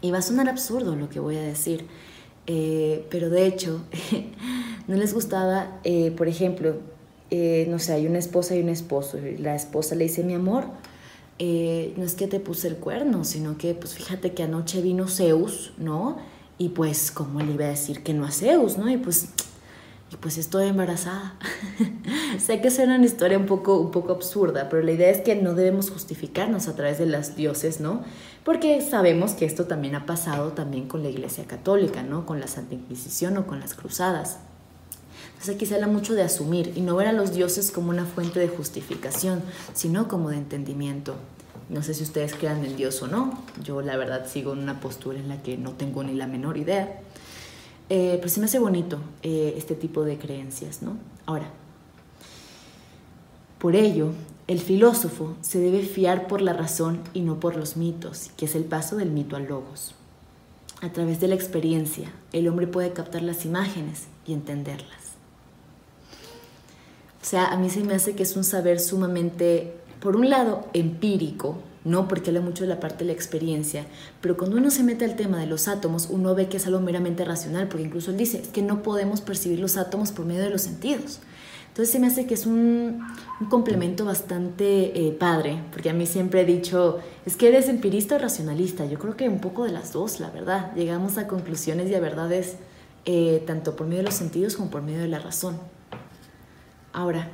Y 0.00 0.10
va 0.10 0.18
a 0.18 0.22
sonar 0.22 0.48
absurdo 0.48 0.96
lo 0.96 1.08
que 1.08 1.20
voy 1.20 1.36
a 1.36 1.42
decir, 1.42 1.86
eh, 2.46 3.06
pero 3.08 3.30
de 3.30 3.46
hecho 3.46 3.82
no 4.88 4.96
les 4.96 5.14
gustaba, 5.14 5.78
eh, 5.84 6.10
por 6.10 6.26
ejemplo, 6.26 6.74
eh, 7.30 7.66
no 7.70 7.78
sé, 7.78 7.92
hay 7.92 8.06
una 8.06 8.18
esposa 8.18 8.56
y 8.56 8.60
un 8.60 8.68
esposo, 8.68 9.18
y 9.18 9.38
la 9.38 9.54
esposa 9.54 9.94
le 9.94 10.04
dice, 10.04 10.24
mi 10.24 10.34
amor, 10.34 10.64
no 11.38 12.04
es 12.04 12.14
que 12.14 12.28
te 12.28 12.38
puse 12.38 12.68
el 12.68 12.76
cuerno, 12.76 13.24
sino 13.24 13.58
que, 13.58 13.74
pues 13.74 13.94
fíjate 13.94 14.32
que 14.32 14.44
anoche 14.44 14.80
vino 14.80 15.08
Zeus, 15.08 15.72
¿no? 15.76 16.18
Y 16.56 16.68
pues, 16.68 17.10
¿cómo 17.10 17.40
le 17.40 17.52
iba 17.52 17.64
a 17.64 17.68
decir 17.68 18.04
que 18.04 18.14
no 18.14 18.24
a 18.24 18.30
Zeus, 18.30 18.78
¿no? 18.78 18.88
Y 18.88 18.96
pues, 18.96 19.28
y 20.12 20.16
pues 20.16 20.38
estoy 20.38 20.68
embarazada. 20.68 21.36
sé 22.42 22.60
que 22.60 22.68
es 22.68 22.78
una 22.78 23.02
historia 23.04 23.38
un 23.38 23.46
poco, 23.46 23.78
un 23.78 23.90
poco 23.90 24.12
absurda, 24.12 24.68
pero 24.68 24.82
la 24.82 24.92
idea 24.92 25.10
es 25.10 25.20
que 25.20 25.34
no 25.34 25.54
debemos 25.54 25.90
justificarnos 25.90 26.68
a 26.68 26.74
través 26.74 26.98
de 26.98 27.06
las 27.06 27.36
dioses, 27.36 27.80
¿no? 27.80 28.02
Porque 28.44 28.80
sabemos 28.80 29.32
que 29.32 29.44
esto 29.44 29.66
también 29.66 29.94
ha 29.94 30.04
pasado 30.04 30.52
también 30.52 30.88
con 30.88 31.02
la 31.02 31.08
Iglesia 31.08 31.44
Católica, 31.44 32.02
¿no? 32.02 32.26
Con 32.26 32.40
la 32.40 32.48
Santa 32.48 32.74
Inquisición 32.74 33.36
o 33.36 33.46
con 33.46 33.60
las 33.60 33.74
Cruzadas. 33.74 34.38
Entonces 35.28 35.54
aquí 35.54 35.66
se 35.66 35.74
habla 35.74 35.86
mucho 35.86 36.14
de 36.14 36.22
asumir 36.22 36.72
y 36.76 36.80
no 36.82 36.96
ver 36.96 37.08
a 37.08 37.12
los 37.12 37.32
dioses 37.32 37.70
como 37.70 37.90
una 37.90 38.04
fuente 38.04 38.40
de 38.40 38.48
justificación, 38.48 39.42
sino 39.72 40.08
como 40.08 40.30
de 40.30 40.36
entendimiento. 40.36 41.14
No 41.68 41.82
sé 41.82 41.94
si 41.94 42.02
ustedes 42.02 42.34
crean 42.34 42.64
en 42.64 42.76
Dios 42.76 43.00
o 43.02 43.06
no. 43.06 43.38
Yo 43.62 43.80
la 43.82 43.96
verdad 43.96 44.26
sigo 44.26 44.52
en 44.52 44.58
una 44.58 44.80
postura 44.80 45.18
en 45.18 45.28
la 45.28 45.42
que 45.42 45.56
no 45.56 45.72
tengo 45.72 46.02
ni 46.04 46.14
la 46.14 46.26
menor 46.26 46.58
idea. 46.58 47.00
Eh, 47.88 48.16
pero 48.18 48.28
sí 48.28 48.40
me 48.40 48.46
hace 48.46 48.58
bonito 48.58 48.98
eh, 49.22 49.54
este 49.56 49.74
tipo 49.74 50.04
de 50.04 50.18
creencias, 50.18 50.82
¿no? 50.82 50.96
Ahora, 51.26 51.50
por 53.62 53.76
ello, 53.76 54.08
el 54.48 54.58
filósofo 54.58 55.36
se 55.40 55.60
debe 55.60 55.84
fiar 55.84 56.26
por 56.26 56.42
la 56.42 56.52
razón 56.52 57.00
y 57.14 57.20
no 57.20 57.38
por 57.38 57.54
los 57.54 57.76
mitos, 57.76 58.32
que 58.36 58.46
es 58.46 58.56
el 58.56 58.64
paso 58.64 58.96
del 58.96 59.12
mito 59.12 59.36
al 59.36 59.46
logos. 59.46 59.94
A 60.80 60.92
través 60.92 61.20
de 61.20 61.28
la 61.28 61.36
experiencia, 61.36 62.10
el 62.32 62.48
hombre 62.48 62.66
puede 62.66 62.92
captar 62.92 63.22
las 63.22 63.44
imágenes 63.44 64.08
y 64.26 64.32
entenderlas. 64.32 65.12
O 67.22 67.24
sea, 67.24 67.52
a 67.52 67.56
mí 67.56 67.70
se 67.70 67.84
me 67.84 67.94
hace 67.94 68.16
que 68.16 68.24
es 68.24 68.34
un 68.34 68.42
saber 68.42 68.80
sumamente, 68.80 69.74
por 70.00 70.16
un 70.16 70.28
lado, 70.28 70.66
empírico, 70.72 71.58
no 71.84 72.08
porque 72.08 72.30
habla 72.30 72.40
mucho 72.40 72.64
de 72.64 72.68
la 72.68 72.80
parte 72.80 73.04
de 73.04 73.04
la 73.04 73.12
experiencia, 73.12 73.86
pero 74.20 74.36
cuando 74.36 74.56
uno 74.56 74.72
se 74.72 74.82
mete 74.82 75.04
al 75.04 75.14
tema 75.14 75.38
de 75.38 75.46
los 75.46 75.68
átomos, 75.68 76.08
uno 76.10 76.34
ve 76.34 76.48
que 76.48 76.56
es 76.56 76.66
algo 76.66 76.80
meramente 76.80 77.24
racional, 77.24 77.68
porque 77.68 77.84
incluso 77.84 78.10
él 78.10 78.16
dice, 78.16 78.42
que 78.52 78.62
no 78.62 78.82
podemos 78.82 79.20
percibir 79.20 79.60
los 79.60 79.76
átomos 79.76 80.10
por 80.10 80.26
medio 80.26 80.42
de 80.42 80.50
los 80.50 80.62
sentidos. 80.62 81.20
Entonces 81.72 81.90
se 81.90 81.98
me 81.98 82.08
hace 82.08 82.26
que 82.26 82.34
es 82.34 82.44
un, 82.44 83.02
complemento 83.48 84.04
bastante 84.04 85.06
eh, 85.06 85.10
padre, 85.12 85.58
porque 85.72 85.88
a 85.88 85.94
mí 85.94 86.04
siempre 86.04 86.42
he 86.42 86.44
dicho, 86.44 86.98
es 87.24 87.34
que 87.34 87.48
eres 87.48 87.70
empirista 87.70 88.16
o 88.16 88.18
racionalista, 88.18 88.84
yo 88.84 88.98
creo 88.98 89.16
que 89.16 89.26
un 89.26 89.40
poco 89.40 89.64
de 89.64 89.72
las 89.72 89.90
dos, 89.90 90.20
la 90.20 90.28
verdad. 90.28 90.74
Llegamos 90.74 91.16
a 91.16 91.26
conclusiones 91.26 91.90
y 91.90 91.94
a 91.94 92.00
verdades 92.00 92.56
eh, 93.06 93.42
tanto 93.46 93.74
por 93.74 93.86
medio 93.86 94.00
de 94.00 94.04
los 94.04 94.14
sentidos 94.14 94.56
como 94.56 94.68
por 94.68 94.82
medio 94.82 95.00
de 95.00 95.08
la 95.08 95.18
razón. 95.18 95.56
Ahora, 96.92 97.30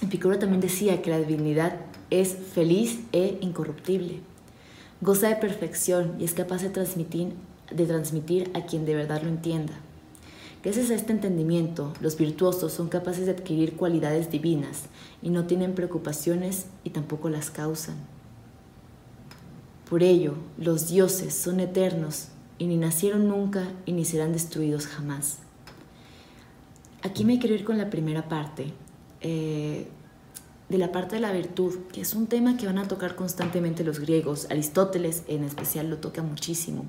Epicuro 0.00 0.38
también 0.38 0.62
decía 0.62 1.02
que 1.02 1.10
la 1.10 1.18
divinidad 1.18 1.76
es 2.08 2.34
feliz 2.54 3.00
e 3.12 3.36
incorruptible. 3.42 4.20
Goza 5.02 5.28
de 5.28 5.36
perfección 5.36 6.14
y 6.18 6.24
es 6.24 6.32
capaz 6.32 6.62
de 6.62 6.70
transmitir, 6.70 7.34
de 7.70 7.84
transmitir 7.84 8.50
a 8.54 8.64
quien 8.64 8.86
de 8.86 8.94
verdad 8.94 9.20
lo 9.20 9.28
entienda. 9.28 9.74
Gracias 10.62 10.90
a 10.90 10.94
este 10.94 11.10
entendimiento, 11.10 11.92
los 12.00 12.16
virtuosos 12.16 12.72
son 12.72 12.88
capaces 12.88 13.26
de 13.26 13.32
adquirir 13.32 13.74
cualidades 13.74 14.30
divinas 14.30 14.84
y 15.20 15.30
no 15.30 15.44
tienen 15.46 15.74
preocupaciones 15.74 16.66
y 16.84 16.90
tampoco 16.90 17.28
las 17.28 17.50
causan. 17.50 17.96
Por 19.90 20.04
ello, 20.04 20.34
los 20.58 20.88
dioses 20.88 21.34
son 21.34 21.58
eternos 21.58 22.28
y 22.58 22.66
ni 22.66 22.76
nacieron 22.76 23.26
nunca 23.26 23.72
y 23.86 23.92
ni 23.92 24.04
serán 24.04 24.32
destruidos 24.32 24.86
jamás. 24.86 25.38
Aquí 27.02 27.24
me 27.24 27.40
quiero 27.40 27.56
ir 27.56 27.64
con 27.64 27.76
la 27.76 27.90
primera 27.90 28.28
parte, 28.28 28.72
eh, 29.20 29.88
de 30.68 30.78
la 30.78 30.92
parte 30.92 31.16
de 31.16 31.20
la 31.20 31.32
virtud, 31.32 31.80
que 31.92 32.02
es 32.02 32.14
un 32.14 32.28
tema 32.28 32.56
que 32.56 32.66
van 32.66 32.78
a 32.78 32.86
tocar 32.86 33.16
constantemente 33.16 33.82
los 33.82 33.98
griegos. 33.98 34.46
Aristóteles 34.48 35.24
en 35.26 35.42
especial 35.42 35.90
lo 35.90 35.98
toca 35.98 36.22
muchísimo. 36.22 36.86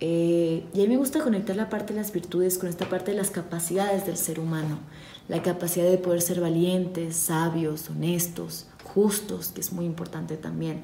Eh, 0.00 0.64
y 0.72 0.80
a 0.80 0.82
mí 0.84 0.88
me 0.90 0.96
gusta 0.96 1.22
conectar 1.22 1.56
la 1.56 1.68
parte 1.68 1.92
de 1.92 2.00
las 2.00 2.12
virtudes 2.12 2.58
con 2.58 2.68
esta 2.68 2.88
parte 2.88 3.10
de 3.10 3.16
las 3.16 3.30
capacidades 3.30 4.06
del 4.06 4.16
ser 4.16 4.38
humano. 4.38 4.78
La 5.28 5.42
capacidad 5.42 5.90
de 5.90 5.98
poder 5.98 6.22
ser 6.22 6.40
valientes, 6.40 7.16
sabios, 7.16 7.90
honestos, 7.90 8.66
justos, 8.84 9.48
que 9.48 9.60
es 9.60 9.72
muy 9.72 9.84
importante 9.84 10.36
también. 10.36 10.82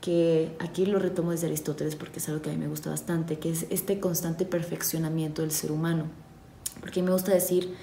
Que 0.00 0.56
aquí 0.58 0.86
lo 0.86 0.98
retomo 0.98 1.32
desde 1.32 1.46
Aristóteles 1.46 1.96
porque 1.96 2.18
es 2.18 2.28
algo 2.28 2.42
que 2.42 2.50
a 2.50 2.52
mí 2.52 2.58
me 2.58 2.68
gusta 2.68 2.90
bastante, 2.90 3.38
que 3.38 3.50
es 3.50 3.66
este 3.70 4.00
constante 4.00 4.46
perfeccionamiento 4.46 5.42
del 5.42 5.50
ser 5.50 5.70
humano. 5.70 6.04
Porque 6.80 7.00
a 7.00 7.02
mí 7.02 7.08
me 7.08 7.12
gusta 7.12 7.32
decir 7.32 7.74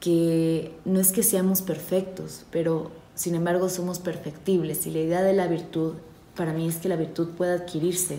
que 0.00 0.74
no 0.84 1.00
es 1.00 1.12
que 1.12 1.22
seamos 1.22 1.62
perfectos, 1.62 2.44
pero 2.50 2.90
sin 3.14 3.34
embargo 3.34 3.68
somos 3.68 3.98
perfectibles 3.98 4.86
y 4.86 4.90
la 4.90 5.00
idea 5.00 5.22
de 5.22 5.32
la 5.32 5.46
virtud 5.46 5.94
para 6.36 6.52
mí 6.52 6.66
es 6.66 6.76
que 6.76 6.88
la 6.88 6.96
virtud 6.96 7.30
pueda 7.36 7.54
adquirirse 7.54 8.18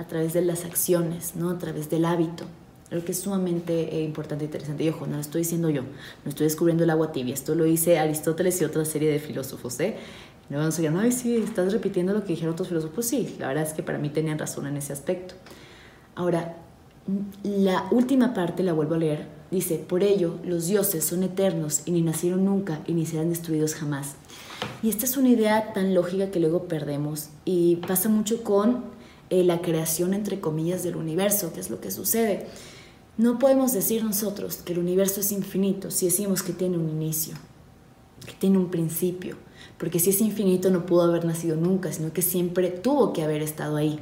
a 0.00 0.06
través 0.06 0.32
de 0.32 0.40
las 0.42 0.64
acciones, 0.64 1.36
¿no? 1.36 1.50
a 1.50 1.58
través 1.58 1.90
del 1.90 2.06
hábito, 2.06 2.44
lo 2.90 3.04
que 3.04 3.12
es 3.12 3.20
sumamente 3.20 3.96
eh, 3.96 4.02
importante 4.02 4.44
e 4.44 4.46
interesante. 4.46 4.82
Y 4.82 4.88
ojo, 4.88 5.06
no 5.06 5.16
lo 5.16 5.20
estoy 5.20 5.42
diciendo 5.42 5.68
yo, 5.68 5.82
no 5.82 6.28
estoy 6.30 6.44
descubriendo 6.44 6.84
el 6.84 6.90
agua 6.90 7.12
tibia, 7.12 7.34
esto 7.34 7.54
lo 7.54 7.64
dice 7.64 7.98
Aristóteles 7.98 8.60
y 8.62 8.64
otra 8.64 8.84
serie 8.86 9.10
de 9.10 9.18
filósofos. 9.18 9.78
¿eh? 9.80 9.96
No 10.48 10.58
vamos 10.58 10.78
a 10.78 10.82
decir, 10.82 10.96
ay, 10.98 11.12
sí, 11.12 11.36
estás 11.36 11.72
repitiendo 11.72 12.14
lo 12.14 12.22
que 12.22 12.28
dijeron 12.28 12.54
otros 12.54 12.68
filósofos. 12.68 12.94
Pues 12.94 13.08
sí, 13.08 13.36
la 13.38 13.48
verdad 13.48 13.64
es 13.64 13.74
que 13.74 13.82
para 13.82 13.98
mí 13.98 14.08
tenían 14.08 14.38
razón 14.38 14.66
en 14.66 14.78
ese 14.78 14.92
aspecto. 14.92 15.34
Ahora, 16.14 16.56
la 17.42 17.86
última 17.90 18.32
parte 18.32 18.62
la 18.62 18.72
vuelvo 18.72 18.94
a 18.94 18.98
leer 18.98 19.40
Dice, 19.50 19.78
por 19.78 20.04
ello 20.04 20.36
los 20.44 20.68
dioses 20.68 21.04
son 21.04 21.24
eternos 21.24 21.82
y 21.84 21.90
ni 21.90 22.02
nacieron 22.02 22.44
nunca 22.44 22.80
y 22.86 22.92
ni 22.92 23.04
serán 23.04 23.30
destruidos 23.30 23.74
jamás. 23.74 24.14
Y 24.80 24.90
esta 24.90 25.06
es 25.06 25.16
una 25.16 25.28
idea 25.28 25.72
tan 25.72 25.92
lógica 25.92 26.30
que 26.30 26.38
luego 26.38 26.68
perdemos 26.68 27.30
y 27.44 27.76
pasa 27.76 28.08
mucho 28.08 28.44
con 28.44 28.84
eh, 29.30 29.44
la 29.44 29.62
creación, 29.62 30.12
entre 30.12 30.40
comillas, 30.40 30.82
del 30.82 30.96
universo, 30.96 31.52
que 31.52 31.60
es 31.60 31.70
lo 31.70 31.80
que 31.80 31.90
sucede. 31.90 32.46
No 33.16 33.38
podemos 33.38 33.72
decir 33.72 34.04
nosotros 34.04 34.56
que 34.56 34.72
el 34.72 34.78
universo 34.78 35.20
es 35.20 35.32
infinito 35.32 35.90
si 35.90 36.06
decimos 36.06 36.42
que 36.42 36.52
tiene 36.52 36.78
un 36.78 36.88
inicio, 36.88 37.34
que 38.26 38.32
tiene 38.32 38.58
un 38.58 38.70
principio, 38.70 39.36
porque 39.78 39.98
si 39.98 40.10
es 40.10 40.20
infinito 40.20 40.70
no 40.70 40.86
pudo 40.86 41.02
haber 41.02 41.24
nacido 41.24 41.56
nunca, 41.56 41.92
sino 41.92 42.12
que 42.12 42.22
siempre 42.22 42.70
tuvo 42.70 43.12
que 43.12 43.22
haber 43.22 43.42
estado 43.42 43.76
ahí. 43.76 44.00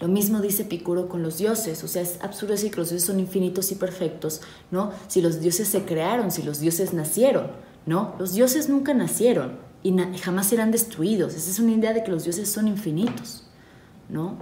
Lo 0.00 0.08
mismo 0.08 0.40
dice 0.40 0.64
Picuro 0.64 1.08
con 1.08 1.22
los 1.22 1.38
dioses, 1.38 1.82
o 1.82 1.88
sea, 1.88 2.02
es 2.02 2.18
absurdo 2.22 2.52
decir 2.52 2.70
que 2.70 2.78
los 2.78 2.90
dioses 2.90 3.06
son 3.06 3.18
infinitos 3.18 3.72
y 3.72 3.74
perfectos, 3.74 4.42
¿no? 4.70 4.92
Si 5.08 5.20
los 5.20 5.40
dioses 5.40 5.66
se 5.68 5.84
crearon, 5.84 6.30
si 6.30 6.42
los 6.42 6.60
dioses 6.60 6.92
nacieron, 6.92 7.48
¿no? 7.84 8.14
Los 8.18 8.32
dioses 8.32 8.68
nunca 8.68 8.94
nacieron 8.94 9.58
y 9.82 9.96
jamás 10.18 10.46
serán 10.46 10.70
destruidos. 10.70 11.34
Esa 11.34 11.50
es 11.50 11.58
una 11.58 11.72
idea 11.72 11.92
de 11.92 12.04
que 12.04 12.10
los 12.10 12.24
dioses 12.24 12.48
son 12.48 12.68
infinitos, 12.68 13.44
¿no? 14.08 14.38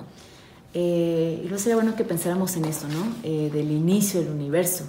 Eh, 0.75 1.43
y 1.45 1.49
no 1.49 1.59
sería 1.59 1.77
bueno 1.77 1.97
que 1.97 2.05
pensáramos 2.05 2.57
en 2.57 2.67
eso, 2.67 2.87
¿no? 2.89 3.07
Eh, 3.23 3.51
del 3.53 3.71
inicio 3.71 4.21
del 4.21 4.31
universo. 4.31 4.85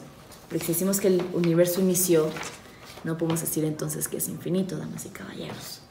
Porque 0.49 0.65
si 0.65 0.73
decimos 0.73 0.99
que 0.99 1.07
el 1.07 1.23
universo 1.33 1.81
inició, 1.81 2.29
no 3.03 3.17
podemos 3.17 3.41
decir 3.41 3.63
entonces 3.63 4.07
que 4.07 4.17
es 4.17 4.27
infinito, 4.27 4.77
damas 4.77 5.05
y 5.05 5.09
caballeros. 5.09 5.81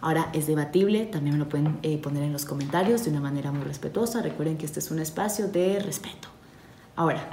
Ahora 0.00 0.30
es 0.32 0.46
debatible, 0.46 1.06
también 1.06 1.34
me 1.34 1.44
lo 1.44 1.48
pueden 1.48 1.78
eh, 1.82 1.98
poner 1.98 2.22
en 2.22 2.32
los 2.32 2.44
comentarios 2.44 3.04
de 3.04 3.10
una 3.10 3.20
manera 3.20 3.52
muy 3.52 3.64
respetuosa. 3.64 4.22
Recuerden 4.22 4.56
que 4.56 4.64
este 4.64 4.80
es 4.80 4.90
un 4.90 4.98
espacio 4.98 5.48
de 5.48 5.78
respeto. 5.78 6.28
Ahora, 6.96 7.28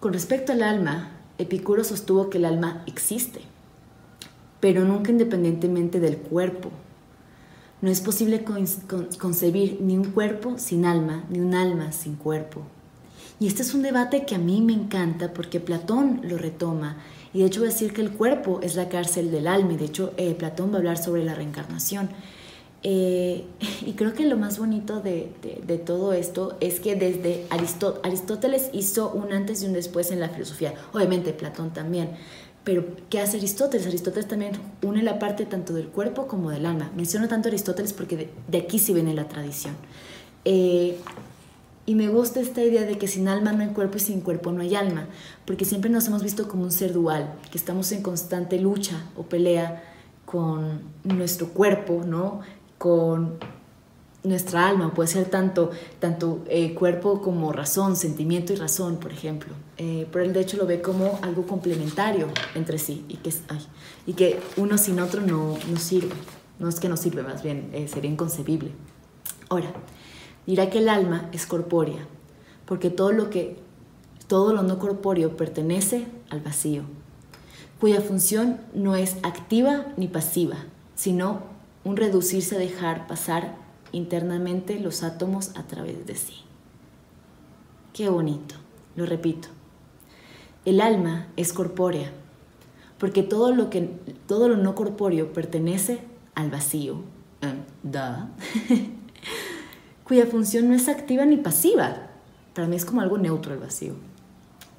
con 0.00 0.12
respecto 0.12 0.52
al 0.52 0.62
alma, 0.62 1.12
Epicuro 1.38 1.84
sostuvo 1.84 2.30
que 2.30 2.38
el 2.38 2.44
alma 2.44 2.82
existe, 2.86 3.42
pero 4.58 4.84
nunca 4.84 5.10
independientemente 5.10 6.00
del 6.00 6.16
cuerpo. 6.16 6.70
No 7.82 7.90
es 7.90 8.00
posible 8.00 8.44
concebir 9.18 9.78
ni 9.80 9.96
un 9.98 10.04
cuerpo 10.04 10.54
sin 10.56 10.86
alma, 10.86 11.24
ni 11.28 11.40
un 11.40 11.54
alma 11.54 11.92
sin 11.92 12.14
cuerpo. 12.14 12.62
Y 13.40 13.48
este 13.48 13.62
es 13.62 13.74
un 13.74 13.82
debate 13.82 14.24
que 14.24 14.36
a 14.36 14.38
mí 14.38 14.62
me 14.62 14.72
encanta 14.72 15.34
porque 15.34 15.58
Platón 15.58 16.20
lo 16.22 16.38
retoma 16.38 16.96
y 17.34 17.40
de 17.40 17.46
hecho 17.46 17.60
va 17.60 17.66
a 17.66 17.70
decir 17.70 17.92
que 17.92 18.02
el 18.02 18.12
cuerpo 18.12 18.60
es 18.62 18.76
la 18.76 18.88
cárcel 18.88 19.30
del 19.30 19.46
alma. 19.46 19.72
Y 19.72 19.76
de 19.78 19.86
hecho, 19.86 20.12
eh, 20.16 20.34
Platón 20.34 20.70
va 20.70 20.74
a 20.74 20.78
hablar 20.78 20.98
sobre 20.98 21.24
la 21.24 21.34
reencarnación. 21.34 22.10
Eh, 22.84 23.44
y 23.86 23.92
creo 23.92 24.12
que 24.12 24.26
lo 24.26 24.36
más 24.36 24.58
bonito 24.58 25.00
de, 25.00 25.32
de, 25.42 25.78
todo 25.78 26.12
esto 26.12 26.56
es 26.60 26.80
que 26.80 26.94
desde 26.94 27.46
Aristóteles 27.50 28.70
hizo 28.72 29.10
un 29.10 29.32
antes 29.32 29.62
y 29.62 29.66
un 29.66 29.72
después 29.72 30.10
en 30.10 30.20
la 30.20 30.28
filosofía. 30.28 30.74
Obviamente 30.92 31.32
Platón 31.32 31.72
también. 31.72 32.10
Pero 32.64 32.84
¿qué 33.10 33.20
hace 33.20 33.38
Aristóteles? 33.38 33.86
Aristóteles 33.86 34.28
también 34.28 34.52
une 34.82 35.02
la 35.02 35.18
parte 35.18 35.46
tanto 35.46 35.72
del 35.72 35.88
cuerpo 35.88 36.28
como 36.28 36.50
del 36.50 36.66
alma. 36.66 36.92
Menciono 36.96 37.28
tanto 37.28 37.48
Aristóteles 37.48 37.92
porque 37.92 38.30
de, 38.46 38.58
aquí 38.58 38.78
sí 38.78 38.94
viene 38.94 39.14
la 39.14 39.28
tradición. 39.28 39.74
Eh, 40.44 40.98
y 41.84 41.96
me 41.96 42.08
gusta 42.08 42.40
esta 42.40 42.62
idea 42.62 42.82
de 42.82 42.96
que 42.96 43.08
sin 43.08 43.26
alma 43.26 43.52
no 43.52 43.62
hay 43.62 43.70
cuerpo 43.70 43.96
y 43.96 44.00
sin 44.00 44.20
cuerpo 44.20 44.52
no 44.52 44.62
hay 44.62 44.76
alma, 44.76 45.08
porque 45.44 45.64
siempre 45.64 45.90
nos 45.90 46.06
hemos 46.06 46.22
visto 46.22 46.46
como 46.46 46.62
un 46.62 46.70
ser 46.70 46.92
dual, 46.92 47.34
que 47.50 47.58
estamos 47.58 47.90
en 47.90 48.02
constante 48.02 48.60
lucha 48.60 49.04
o 49.16 49.24
pelea 49.24 49.82
con 50.24 50.82
nuestro 51.02 51.48
cuerpo, 51.48 52.02
¿no? 52.06 52.40
Con 52.78 53.38
nuestra 54.24 54.68
alma, 54.68 54.94
puede 54.94 55.08
ser 55.08 55.28
tanto, 55.28 55.70
tanto 55.98 56.44
eh, 56.48 56.74
cuerpo 56.74 57.20
como 57.20 57.52
razón, 57.52 57.96
sentimiento 57.96 58.52
y 58.52 58.56
razón, 58.56 58.98
por 58.98 59.12
ejemplo. 59.12 59.52
Eh, 59.78 60.06
pero 60.12 60.24
él 60.24 60.32
de 60.32 60.40
hecho 60.40 60.56
lo 60.56 60.66
ve 60.66 60.80
como 60.80 61.18
algo 61.22 61.46
complementario 61.46 62.28
entre 62.54 62.78
sí 62.78 63.04
y 64.06 64.12
que, 64.12 64.40
uno 64.56 64.78
sin 64.78 65.00
otro 65.00 65.22
no, 65.22 65.56
no 65.70 65.76
sirve. 65.78 66.14
No 66.58 66.68
es 66.68 66.78
que 66.78 66.88
no 66.88 66.96
sirve, 66.96 67.22
más 67.22 67.42
bien 67.42 67.70
eh, 67.72 67.88
sería 67.88 68.10
inconcebible. 68.10 68.70
Ahora, 69.48 69.72
dirá 70.46 70.70
que 70.70 70.78
el 70.78 70.88
alma 70.88 71.28
es 71.32 71.46
corpórea, 71.46 72.06
porque 72.66 72.90
todo 72.90 73.10
lo 73.12 73.30
que 73.30 73.56
todo 74.28 74.54
lo 74.54 74.62
no 74.62 74.78
corpóreo 74.78 75.36
pertenece 75.36 76.06
al 76.30 76.40
vacío, 76.40 76.84
cuya 77.80 78.00
función 78.00 78.60
no 78.72 78.94
es 78.94 79.16
activa 79.24 79.86
ni 79.96 80.06
pasiva, 80.08 80.56
sino 80.94 81.40
un 81.84 81.96
reducirse 81.96 82.54
a 82.54 82.58
dejar 82.58 83.06
pasar 83.08 83.61
internamente 83.92 84.80
los 84.80 85.02
átomos 85.02 85.50
a 85.56 85.64
través 85.64 86.06
de 86.06 86.16
sí. 86.16 86.36
Qué 87.92 88.08
bonito, 88.08 88.54
lo 88.96 89.06
repito. 89.06 89.48
El 90.64 90.80
alma 90.80 91.28
es 91.36 91.52
corpórea, 91.52 92.10
porque 92.98 93.22
todo 93.22 93.54
lo, 93.54 93.70
que, 93.70 93.82
todo 94.26 94.48
lo 94.48 94.56
no 94.56 94.74
corpóreo 94.74 95.32
pertenece 95.32 96.00
al 96.34 96.50
vacío. 96.50 97.02
Eh, 97.42 97.54
da. 97.82 98.30
cuya 100.04 100.26
función 100.26 100.68
no 100.68 100.74
es 100.74 100.88
activa 100.88 101.24
ni 101.24 101.38
pasiva. 101.38 102.08
Para 102.54 102.68
mí 102.68 102.76
es 102.76 102.84
como 102.84 103.00
algo 103.00 103.18
neutro 103.18 103.54
el 103.54 103.60
vacío, 103.60 103.94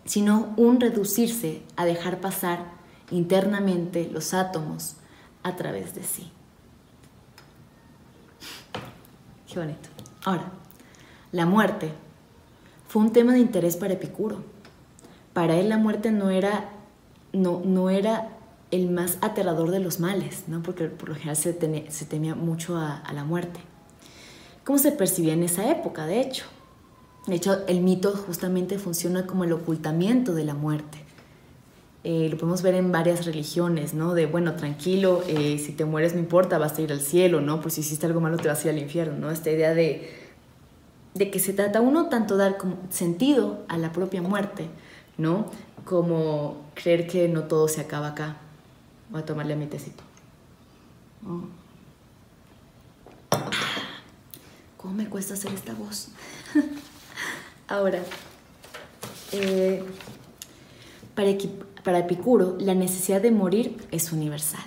sino 0.05 0.53
un 0.57 0.79
reducirse 0.79 1.63
a 1.75 1.85
dejar 1.85 2.21
pasar 2.21 2.73
internamente 3.09 4.09
los 4.11 4.33
átomos 4.33 4.97
a 5.41 5.55
través 5.55 5.95
de 5.95 6.03
sí. 6.03 6.31
Qué 9.53 9.59
bonito. 9.59 9.89
Ahora, 10.25 10.51
la 11.31 11.45
muerte 11.45 11.91
fue 12.87 13.03
un 13.03 13.13
tema 13.13 13.33
de 13.33 13.39
interés 13.39 13.77
para 13.77 13.93
Epicuro. 13.93 14.43
Para 15.33 15.55
él 15.55 15.69
la 15.69 15.77
muerte 15.77 16.11
no 16.11 16.31
era, 16.31 16.69
no, 17.31 17.61
no 17.63 17.89
era 17.89 18.29
el 18.71 18.89
más 18.89 19.17
aterrador 19.21 19.69
de 19.69 19.79
los 19.79 19.99
males, 19.99 20.45
¿no? 20.47 20.63
porque 20.63 20.85
por 20.85 21.09
lo 21.09 21.15
general 21.15 21.35
se, 21.35 21.53
temía 21.53 22.33
mucho 22.33 22.77
a 22.77 23.03
la 23.13 23.23
muerte 23.23 23.59
cómo 24.63 24.79
se 24.79 24.91
percibía 24.91 25.33
en 25.33 25.43
esa 25.43 25.69
época, 25.69 26.05
de 26.05 26.21
hecho. 26.21 26.45
De 27.27 27.35
hecho, 27.35 27.65
el 27.67 27.81
mito 27.81 28.11
justamente 28.11 28.79
funciona 28.79 29.25
como 29.25 29.43
el 29.43 29.53
ocultamiento 29.53 30.33
de 30.33 30.43
la 30.43 30.53
muerte. 30.53 31.02
Eh, 32.05 32.27
lo 32.29 32.37
podemos 32.37 32.61
ver 32.61 32.75
en 32.75 32.91
varias 32.91 33.25
religiones, 33.25 33.93
¿no? 33.93 34.13
De, 34.13 34.25
bueno, 34.25 34.55
tranquilo, 34.55 35.23
eh, 35.27 35.57
si 35.57 35.71
te 35.71 35.85
mueres 35.85 36.13
no 36.13 36.19
importa, 36.19 36.57
vas 36.57 36.77
a 36.77 36.81
ir 36.81 36.91
al 36.91 36.99
cielo, 36.99 37.39
¿no? 37.39 37.61
Pues 37.61 37.75
si 37.75 37.81
hiciste 37.81 38.05
algo 38.05 38.19
malo 38.19 38.37
te 38.37 38.49
vas 38.49 38.59
a 38.59 38.67
ir 38.67 38.73
al 38.73 38.81
infierno, 38.81 39.17
¿no? 39.17 39.31
Esta 39.31 39.51
idea 39.51 39.73
de, 39.73 40.09
de 41.13 41.31
que 41.31 41.39
se 41.39 41.53
trata 41.53 41.79
uno 41.79 42.09
tanto 42.09 42.35
dar 42.35 42.57
sentido 42.89 43.63
a 43.69 43.77
la 43.77 43.93
propia 43.93 44.21
muerte, 44.21 44.67
¿no? 45.17 45.49
Como 45.85 46.57
creer 46.73 47.07
que 47.07 47.29
no 47.29 47.43
todo 47.43 47.69
se 47.69 47.79
acaba 47.79 48.09
acá. 48.09 48.35
Voy 49.09 49.21
a 49.21 49.25
tomarle 49.25 49.53
a 49.53 49.57
mi 49.57 49.67
tecito. 49.67 50.03
¿Cómo 54.77 54.93
me 54.93 55.07
cuesta 55.07 55.35
hacer 55.35 55.53
esta 55.53 55.73
voz? 55.73 56.09
Ahora, 57.69 58.03
eh, 59.31 59.81
para, 61.15 61.29
para 61.83 61.99
Epicuro, 61.99 62.55
la 62.59 62.75
necesidad 62.75 63.21
de 63.21 63.31
morir 63.31 63.77
es 63.91 64.11
universal. 64.11 64.63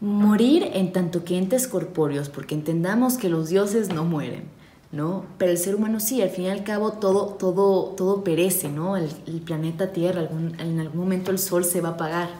Morir 0.00 0.70
en 0.74 0.92
tanto 0.92 1.24
que 1.24 1.38
entes 1.38 1.68
corpóreos, 1.68 2.28
porque 2.28 2.54
entendamos 2.54 3.16
que 3.16 3.28
los 3.28 3.48
dioses 3.48 3.88
no 3.92 4.04
mueren, 4.04 4.44
¿no? 4.90 5.24
Pero 5.38 5.52
el 5.52 5.58
ser 5.58 5.74
humano 5.74 6.00
sí, 6.00 6.20
al 6.20 6.30
fin 6.30 6.46
y 6.46 6.48
al 6.50 6.64
cabo 6.64 6.92
todo, 6.92 7.26
todo, 7.34 7.94
todo 7.96 8.24
perece, 8.24 8.68
¿no? 8.68 8.96
El, 8.96 9.08
planeta 9.44 9.92
Tierra, 9.92 10.28
en 10.58 10.80
algún 10.80 11.00
momento 11.00 11.30
el 11.30 11.38
sol 11.38 11.64
se 11.64 11.80
va 11.80 11.90
a 11.90 11.92
apagar, 11.92 12.30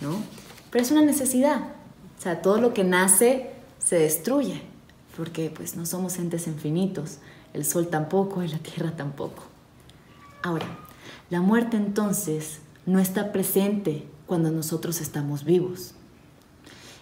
¿no? 0.00 0.16
Pero 0.70 0.84
es 0.84 0.90
una 0.90 1.02
necesidad. 1.02 1.60
O 2.18 2.22
sea, 2.22 2.42
todo 2.42 2.60
lo 2.60 2.74
que 2.74 2.84
nace 2.84 3.50
se 3.78 3.96
destruye 3.96 4.74
porque 5.16 5.50
pues 5.54 5.76
no 5.76 5.86
somos 5.86 6.18
entes 6.18 6.46
infinitos, 6.46 7.18
el 7.52 7.64
sol 7.64 7.88
tampoco 7.88 8.42
y 8.42 8.48
la 8.48 8.58
tierra 8.58 8.92
tampoco. 8.96 9.44
Ahora, 10.42 10.66
la 11.30 11.40
muerte 11.40 11.76
entonces 11.76 12.58
no 12.86 12.98
está 12.98 13.32
presente 13.32 14.06
cuando 14.26 14.50
nosotros 14.50 15.00
estamos 15.00 15.44
vivos. 15.44 15.92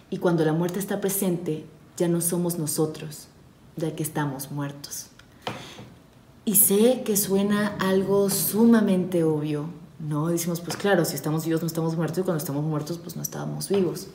Y 0.09 0.17
cuando 0.17 0.45
la 0.45 0.53
muerte 0.53 0.79
está 0.79 1.01
presente, 1.01 1.65
ya 1.97 2.07
no 2.07 2.21
somos 2.21 2.57
nosotros, 2.57 3.27
ya 3.75 3.95
que 3.95 4.03
estamos 4.03 4.51
muertos. 4.51 5.07
Y 6.45 6.55
sé 6.55 7.03
que 7.05 7.15
suena 7.17 7.75
algo 7.79 8.29
sumamente 8.29 9.23
obvio, 9.23 9.69
¿no? 9.99 10.27
Decimos, 10.27 10.59
pues 10.59 10.75
claro, 10.75 11.05
si 11.05 11.15
estamos 11.15 11.45
vivos 11.45 11.61
no 11.61 11.67
estamos 11.67 11.95
muertos 11.95 12.19
y 12.19 12.21
cuando 12.23 12.39
estamos 12.39 12.63
muertos 12.63 12.97
pues 12.97 13.15
no 13.15 13.21
estábamos 13.21 13.69
vivos. 13.69 14.07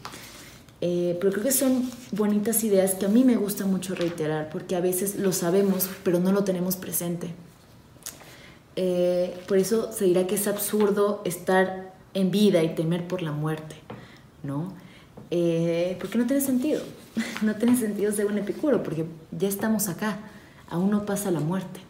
Eh, 0.80 1.16
pero 1.20 1.32
creo 1.32 1.44
que 1.44 1.52
son 1.52 1.90
bonitas 2.12 2.62
ideas 2.62 2.94
que 2.94 3.06
a 3.06 3.08
mí 3.08 3.24
me 3.24 3.36
gusta 3.36 3.66
mucho 3.66 3.96
reiterar 3.96 4.48
porque 4.50 4.76
a 4.76 4.80
veces 4.80 5.16
lo 5.16 5.32
sabemos 5.32 5.90
pero 6.04 6.20
no 6.20 6.32
lo 6.32 6.44
tenemos 6.44 6.76
presente. 6.76 7.34
Eh, 8.80 9.36
por 9.48 9.58
eso 9.58 9.90
se 9.90 10.04
dirá 10.04 10.28
que 10.28 10.36
es 10.36 10.46
absurdo 10.46 11.20
estar 11.24 11.92
en 12.14 12.30
vida 12.30 12.62
y 12.62 12.76
temer 12.76 13.08
por 13.08 13.22
la 13.22 13.32
muerte, 13.32 13.74
¿no? 14.44 14.72
Eh, 15.32 15.96
porque 15.98 16.16
no 16.16 16.28
tiene 16.28 16.40
sentido, 16.40 16.80
no 17.42 17.56
tiene 17.56 17.76
sentido 17.76 18.12
ser 18.12 18.26
un 18.26 18.38
epicuro 18.38 18.84
porque 18.84 19.04
ya 19.32 19.48
estamos 19.48 19.88
acá, 19.88 20.20
aún 20.70 20.92
no 20.92 21.06
pasa 21.06 21.32
la 21.32 21.40
muerte. 21.40 21.80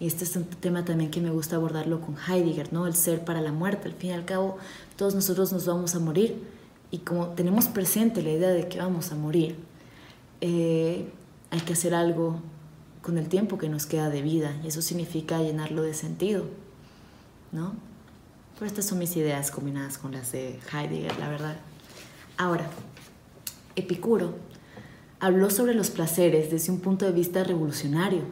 Y 0.00 0.08
este 0.08 0.24
es 0.24 0.34
un 0.34 0.42
tema 0.46 0.84
también 0.84 1.12
que 1.12 1.20
me 1.20 1.30
gusta 1.30 1.54
abordarlo 1.54 2.00
con 2.00 2.16
Heidegger, 2.16 2.72
¿no? 2.72 2.88
El 2.88 2.96
ser 2.96 3.24
para 3.24 3.40
la 3.40 3.52
muerte. 3.52 3.86
Al 3.86 3.94
fin 3.94 4.10
y 4.10 4.14
al 4.14 4.24
cabo, 4.24 4.58
todos 4.96 5.14
nosotros 5.14 5.52
nos 5.52 5.64
vamos 5.64 5.94
a 5.94 6.00
morir 6.00 6.42
y 6.90 6.98
como 6.98 7.28
tenemos 7.28 7.68
presente 7.68 8.20
la 8.20 8.32
idea 8.32 8.50
de 8.50 8.66
que 8.66 8.78
vamos 8.78 9.12
a 9.12 9.14
morir, 9.14 9.54
eh, 10.40 11.08
hay 11.52 11.60
que 11.60 11.74
hacer 11.74 11.94
algo 11.94 12.40
con 13.02 13.18
el 13.18 13.28
tiempo 13.28 13.58
que 13.58 13.68
nos 13.68 13.84
queda 13.86 14.08
de 14.08 14.22
vida 14.22 14.56
y 14.64 14.68
eso 14.68 14.80
significa 14.80 15.42
llenarlo 15.42 15.82
de 15.82 15.92
sentido, 15.92 16.46
¿no? 17.50 17.74
Pero 18.54 18.66
estas 18.66 18.86
son 18.86 18.98
mis 18.98 19.16
ideas 19.16 19.50
combinadas 19.50 19.98
con 19.98 20.12
las 20.12 20.32
de 20.32 20.60
Heidegger, 20.72 21.18
la 21.18 21.28
verdad. 21.28 21.56
Ahora, 22.36 22.70
Epicuro 23.74 24.36
habló 25.18 25.50
sobre 25.50 25.74
los 25.74 25.90
placeres 25.90 26.50
desde 26.50 26.72
un 26.72 26.80
punto 26.80 27.04
de 27.04 27.12
vista 27.12 27.42
revolucionario. 27.44 28.22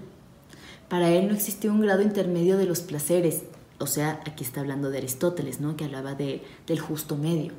Para 0.88 1.10
él 1.10 1.28
no 1.28 1.34
existía 1.34 1.72
un 1.72 1.80
grado 1.80 2.02
intermedio 2.02 2.56
de 2.56 2.66
los 2.66 2.80
placeres, 2.80 3.42
o 3.78 3.86
sea, 3.86 4.20
aquí 4.26 4.44
está 4.44 4.60
hablando 4.60 4.90
de 4.90 4.98
Aristóteles, 4.98 5.60
¿no? 5.60 5.76
que 5.76 5.84
hablaba 5.84 6.14
de, 6.14 6.42
del 6.66 6.80
justo 6.80 7.16
medio. 7.16 7.52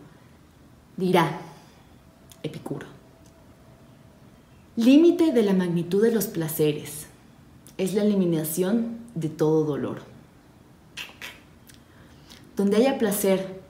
Dirá 0.98 1.40
Epicuro, 2.44 2.88
límite 4.84 5.32
de 5.32 5.44
la 5.44 5.54
magnitud 5.54 6.02
de 6.02 6.12
los 6.12 6.26
placeres 6.26 7.06
es 7.78 7.94
la 7.94 8.04
eliminación 8.04 8.98
de 9.14 9.30
todo 9.30 9.64
dolor. 9.64 10.02
Donde 12.58 12.78
haya 12.78 12.98
placer 12.98 13.62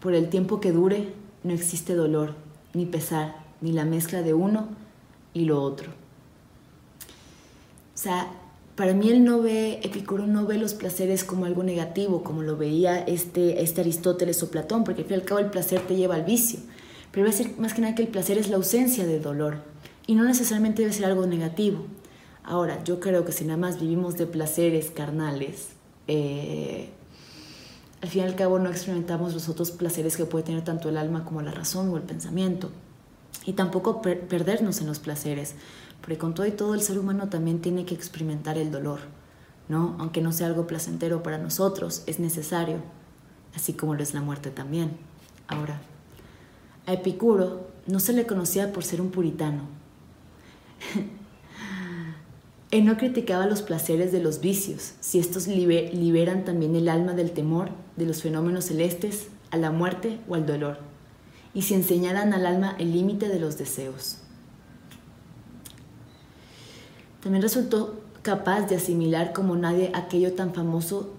por 0.00 0.14
el 0.14 0.28
tiempo 0.28 0.60
que 0.60 0.72
dure, 0.72 1.14
no 1.44 1.54
existe 1.54 1.94
dolor, 1.94 2.34
ni 2.74 2.84
pesar, 2.84 3.36
ni 3.62 3.72
la 3.72 3.86
mezcla 3.86 4.20
de 4.20 4.34
uno 4.34 4.68
y 5.32 5.46
lo 5.46 5.62
otro. 5.62 5.92
O 7.94 7.98
sea, 7.98 8.30
para 8.76 8.92
mí 8.92 9.08
él 9.08 9.24
no 9.24 9.40
ve, 9.40 9.80
Epicuro 9.82 10.26
no 10.26 10.44
ve 10.44 10.58
los 10.58 10.74
placeres 10.74 11.24
como 11.24 11.46
algo 11.46 11.62
negativo, 11.62 12.22
como 12.22 12.42
lo 12.42 12.58
veía 12.58 12.98
este, 12.98 13.62
este 13.62 13.80
Aristóteles 13.80 14.42
o 14.42 14.50
Platón, 14.50 14.84
porque 14.84 15.02
al 15.02 15.08
fin 15.08 15.16
y 15.16 15.20
al 15.20 15.26
cabo 15.26 15.40
el 15.40 15.50
placer 15.50 15.80
te 15.80 15.96
lleva 15.96 16.16
al 16.16 16.24
vicio. 16.24 16.60
Pero 17.12 17.24
va 17.24 17.30
a 17.30 17.36
decir 17.36 17.54
más 17.58 17.72
que 17.72 17.80
nada 17.80 17.94
que 17.94 18.02
el 18.02 18.08
placer 18.08 18.36
es 18.36 18.50
la 18.50 18.56
ausencia 18.56 19.06
de 19.06 19.20
dolor 19.20 19.77
y 20.08 20.14
no 20.14 20.24
necesariamente 20.24 20.80
debe 20.80 20.94
ser 20.94 21.04
algo 21.04 21.26
negativo. 21.26 21.84
Ahora, 22.42 22.82
yo 22.82 22.98
creo 22.98 23.26
que 23.26 23.32
si 23.32 23.44
nada 23.44 23.58
más 23.58 23.78
vivimos 23.78 24.16
de 24.16 24.26
placeres 24.26 24.90
carnales, 24.90 25.68
eh, 26.06 26.88
al 28.00 28.08
fin 28.08 28.22
y 28.22 28.24
al 28.24 28.34
cabo 28.34 28.58
no 28.58 28.70
experimentamos 28.70 29.34
los 29.34 29.50
otros 29.50 29.70
placeres 29.70 30.16
que 30.16 30.24
puede 30.24 30.46
tener 30.46 30.64
tanto 30.64 30.88
el 30.88 30.96
alma 30.96 31.26
como 31.26 31.42
la 31.42 31.50
razón 31.50 31.90
o 31.90 31.98
el 31.98 32.04
pensamiento. 32.04 32.70
Y 33.44 33.52
tampoco 33.52 34.00
perdernos 34.00 34.80
en 34.80 34.86
los 34.86 34.98
placeres, 34.98 35.56
porque 36.00 36.16
con 36.16 36.32
todo 36.32 36.46
y 36.46 36.52
todo 36.52 36.72
el 36.72 36.80
ser 36.80 36.98
humano 36.98 37.28
también 37.28 37.60
tiene 37.60 37.84
que 37.84 37.94
experimentar 37.94 38.56
el 38.56 38.70
dolor, 38.70 39.00
¿no? 39.68 39.94
Aunque 39.98 40.22
no 40.22 40.32
sea 40.32 40.46
algo 40.46 40.66
placentero 40.66 41.22
para 41.22 41.36
nosotros, 41.36 42.02
es 42.06 42.18
necesario, 42.18 42.78
así 43.54 43.74
como 43.74 43.94
lo 43.94 44.02
es 44.02 44.14
la 44.14 44.22
muerte 44.22 44.50
también. 44.50 44.96
Ahora, 45.48 45.82
a 46.86 46.94
Epicuro 46.94 47.68
no 47.86 48.00
se 48.00 48.14
le 48.14 48.26
conocía 48.26 48.72
por 48.72 48.84
ser 48.84 49.02
un 49.02 49.10
puritano. 49.10 49.77
No 52.82 52.96
criticaba 52.96 53.46
los 53.46 53.62
placeres 53.62 54.12
de 54.12 54.20
los 54.20 54.40
vicios, 54.40 54.94
si 55.00 55.18
estos 55.18 55.46
liberan 55.46 56.44
también 56.44 56.74
el 56.74 56.88
alma 56.88 57.12
del 57.12 57.32
temor, 57.32 57.70
de 57.96 58.06
los 58.06 58.22
fenómenos 58.22 58.66
celestes, 58.66 59.28
a 59.50 59.56
la 59.56 59.70
muerte 59.70 60.20
o 60.28 60.34
al 60.34 60.46
dolor, 60.46 60.78
y 61.54 61.62
si 61.62 61.74
enseñaran 61.74 62.32
al 62.32 62.46
alma 62.46 62.76
el 62.78 62.92
límite 62.92 63.28
de 63.28 63.40
los 63.40 63.58
deseos. 63.58 64.18
También 67.22 67.42
resultó 67.42 68.00
capaz 68.22 68.62
de 68.62 68.76
asimilar 68.76 69.32
como 69.32 69.56
nadie 69.56 69.90
aquello 69.94 70.32
tan 70.34 70.54
famoso 70.54 71.14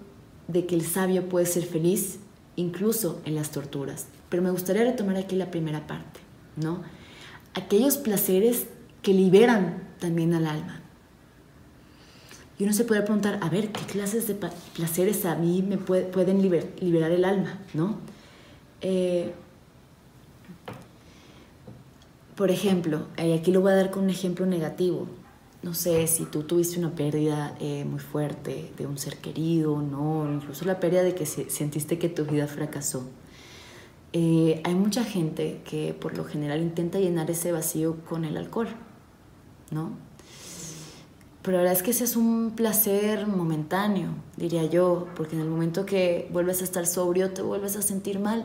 de 0.48 0.66
que 0.66 0.74
el 0.74 0.82
sabio 0.82 1.28
puede 1.28 1.46
ser 1.46 1.64
feliz 1.64 2.18
incluso 2.56 3.20
en 3.24 3.34
las 3.34 3.50
torturas. 3.50 4.06
Pero 4.28 4.42
me 4.42 4.50
gustaría 4.50 4.84
retomar 4.84 5.16
aquí 5.16 5.36
la 5.36 5.50
primera 5.50 5.86
parte, 5.86 6.20
¿no? 6.56 6.82
Aquellos 7.54 7.96
placeres 7.96 8.66
que 9.02 9.14
liberan 9.14 9.82
también 9.98 10.34
al 10.34 10.46
alma. 10.46 10.80
Y 12.58 12.64
uno 12.64 12.74
se 12.74 12.84
puede 12.84 13.00
preguntar, 13.00 13.38
a 13.40 13.48
ver, 13.48 13.72
¿qué 13.72 13.80
clases 13.86 14.26
de 14.28 14.34
placeres 14.34 15.24
a 15.24 15.34
mí 15.34 15.62
me 15.62 15.78
pueden 15.78 16.42
liberar 16.42 17.10
el 17.10 17.24
alma? 17.24 17.58
¿no? 17.72 17.98
Eh, 18.82 19.32
por 22.36 22.50
ejemplo, 22.50 23.06
y 23.16 23.32
aquí 23.32 23.50
lo 23.50 23.62
voy 23.62 23.72
a 23.72 23.76
dar 23.76 23.90
con 23.90 24.04
un 24.04 24.10
ejemplo 24.10 24.44
negativo. 24.44 25.06
No 25.62 25.74
sé 25.74 26.06
si 26.06 26.24
tú 26.24 26.42
tuviste 26.42 26.78
una 26.78 26.94
pérdida 26.94 27.54
eh, 27.60 27.84
muy 27.84 28.00
fuerte 28.00 28.72
de 28.78 28.86
un 28.86 28.96
ser 28.96 29.18
querido, 29.18 29.80
no, 29.82 30.30
incluso 30.32 30.64
la 30.64 30.80
pérdida 30.80 31.02
de 31.02 31.14
que 31.14 31.26
sentiste 31.26 31.98
que 31.98 32.08
tu 32.08 32.24
vida 32.24 32.46
fracasó. 32.46 33.04
Eh, 34.12 34.60
hay 34.64 34.74
mucha 34.74 35.04
gente 35.04 35.60
que 35.64 35.94
por 35.94 36.16
lo 36.16 36.24
general 36.24 36.62
intenta 36.62 36.98
llenar 36.98 37.30
ese 37.30 37.52
vacío 37.52 37.96
con 38.08 38.24
el 38.24 38.36
alcohol, 38.36 38.68
¿no? 39.70 39.92
Pero 41.42 41.56
la 41.56 41.62
verdad 41.62 41.78
es 41.78 41.82
que 41.82 41.92
ese 41.92 42.04
es 42.04 42.16
un 42.16 42.52
placer 42.54 43.26
momentáneo, 43.26 44.10
diría 44.36 44.64
yo, 44.66 45.08
porque 45.16 45.36
en 45.36 45.42
el 45.42 45.48
momento 45.48 45.86
que 45.86 46.28
vuelves 46.32 46.60
a 46.60 46.64
estar 46.64 46.86
sobrio 46.86 47.32
te 47.32 47.40
vuelves 47.40 47.76
a 47.76 47.82
sentir 47.82 48.18
mal. 48.18 48.44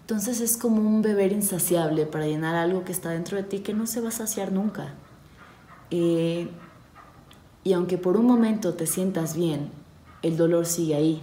Entonces 0.00 0.40
es 0.40 0.56
como 0.56 0.80
un 0.80 1.02
beber 1.02 1.30
insaciable 1.30 2.06
para 2.06 2.26
llenar 2.26 2.56
algo 2.56 2.84
que 2.84 2.92
está 2.92 3.10
dentro 3.10 3.36
de 3.36 3.42
ti 3.42 3.60
que 3.60 3.74
no 3.74 3.86
se 3.86 4.00
va 4.00 4.08
a 4.08 4.12
saciar 4.12 4.50
nunca. 4.50 4.94
Eh, 5.90 6.48
y 7.64 7.74
aunque 7.74 7.98
por 7.98 8.16
un 8.16 8.26
momento 8.26 8.74
te 8.74 8.86
sientas 8.86 9.36
bien, 9.36 9.70
el 10.22 10.36
dolor 10.36 10.66
sigue 10.66 10.94
ahí. 10.94 11.22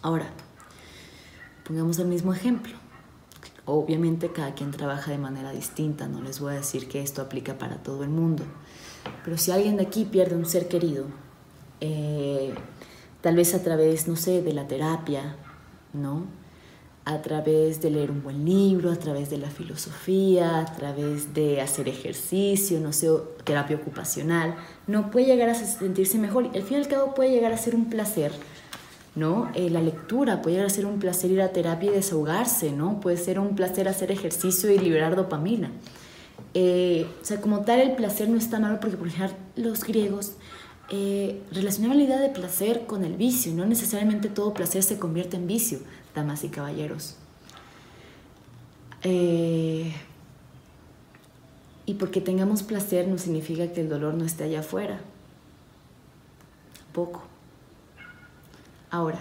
Ahora, 0.00 0.30
pongamos 1.64 1.98
el 1.98 2.08
mismo 2.08 2.32
ejemplo. 2.32 2.74
Obviamente 3.70 4.32
cada 4.32 4.54
quien 4.54 4.70
trabaja 4.70 5.10
de 5.10 5.18
manera 5.18 5.52
distinta, 5.52 6.08
no 6.08 6.22
les 6.22 6.40
voy 6.40 6.54
a 6.54 6.56
decir 6.56 6.88
que 6.88 7.02
esto 7.02 7.20
aplica 7.20 7.58
para 7.58 7.76
todo 7.76 8.02
el 8.02 8.08
mundo. 8.08 8.42
Pero 9.22 9.36
si 9.36 9.50
alguien 9.50 9.76
de 9.76 9.82
aquí 9.82 10.06
pierde 10.06 10.36
un 10.36 10.46
ser 10.46 10.68
querido, 10.68 11.04
eh, 11.82 12.54
tal 13.20 13.36
vez 13.36 13.54
a 13.54 13.62
través, 13.62 14.08
no 14.08 14.16
sé, 14.16 14.40
de 14.40 14.54
la 14.54 14.66
terapia, 14.66 15.36
¿no? 15.92 16.24
A 17.04 17.20
través 17.20 17.82
de 17.82 17.90
leer 17.90 18.10
un 18.10 18.22
buen 18.22 18.46
libro, 18.46 18.90
a 18.90 18.96
través 18.96 19.28
de 19.28 19.36
la 19.36 19.50
filosofía, 19.50 20.60
a 20.60 20.74
través 20.74 21.34
de 21.34 21.60
hacer 21.60 21.90
ejercicio, 21.90 22.80
no 22.80 22.94
sé, 22.94 23.10
terapia 23.44 23.76
ocupacional, 23.76 24.56
no 24.86 25.10
puede 25.10 25.26
llegar 25.26 25.50
a 25.50 25.54
sentirse 25.54 26.16
mejor. 26.16 26.46
Al 26.54 26.62
fin 26.62 26.78
y 26.78 26.80
al 26.80 26.88
cabo 26.88 27.14
puede 27.14 27.32
llegar 27.32 27.52
a 27.52 27.58
ser 27.58 27.74
un 27.74 27.90
placer, 27.90 28.32
¿no? 29.18 29.50
Eh, 29.54 29.68
la 29.68 29.82
lectura 29.82 30.40
puede 30.40 30.68
ser 30.70 30.86
un 30.86 30.98
placer 30.98 31.30
ir 31.30 31.42
a 31.42 31.52
terapia 31.52 31.90
y 31.90 31.94
desahogarse, 31.94 32.72
¿no? 32.72 33.00
Puede 33.00 33.16
ser 33.16 33.38
un 33.38 33.54
placer 33.56 33.88
hacer 33.88 34.12
ejercicio 34.12 34.70
y 34.70 34.78
liberar 34.78 35.16
dopamina. 35.16 35.70
Eh, 36.54 37.06
o 37.20 37.24
sea, 37.24 37.40
como 37.40 37.60
tal 37.60 37.80
el 37.80 37.96
placer 37.96 38.28
no 38.28 38.38
está 38.38 38.60
malo 38.60 38.78
porque, 38.80 38.96
por 38.96 39.08
ejemplo, 39.08 39.36
los 39.56 39.84
griegos 39.84 40.32
eh, 40.90 41.42
relacionaban 41.52 41.98
la 41.98 42.04
idea 42.04 42.18
de 42.18 42.28
placer 42.30 42.86
con 42.86 43.04
el 43.04 43.14
vicio. 43.14 43.52
No 43.52 43.66
necesariamente 43.66 44.28
todo 44.28 44.54
placer 44.54 44.82
se 44.82 44.98
convierte 44.98 45.36
en 45.36 45.46
vicio, 45.46 45.80
damas 46.14 46.44
y 46.44 46.48
caballeros. 46.48 47.16
Y 51.86 51.94
porque 51.94 52.20
tengamos 52.20 52.62
placer 52.62 53.08
no 53.08 53.16
significa 53.16 53.72
que 53.72 53.80
el 53.80 53.88
dolor 53.88 54.14
no 54.14 54.24
esté 54.24 54.44
allá 54.44 54.60
afuera. 54.60 55.00
Poco. 56.92 57.22
Ahora, 58.90 59.18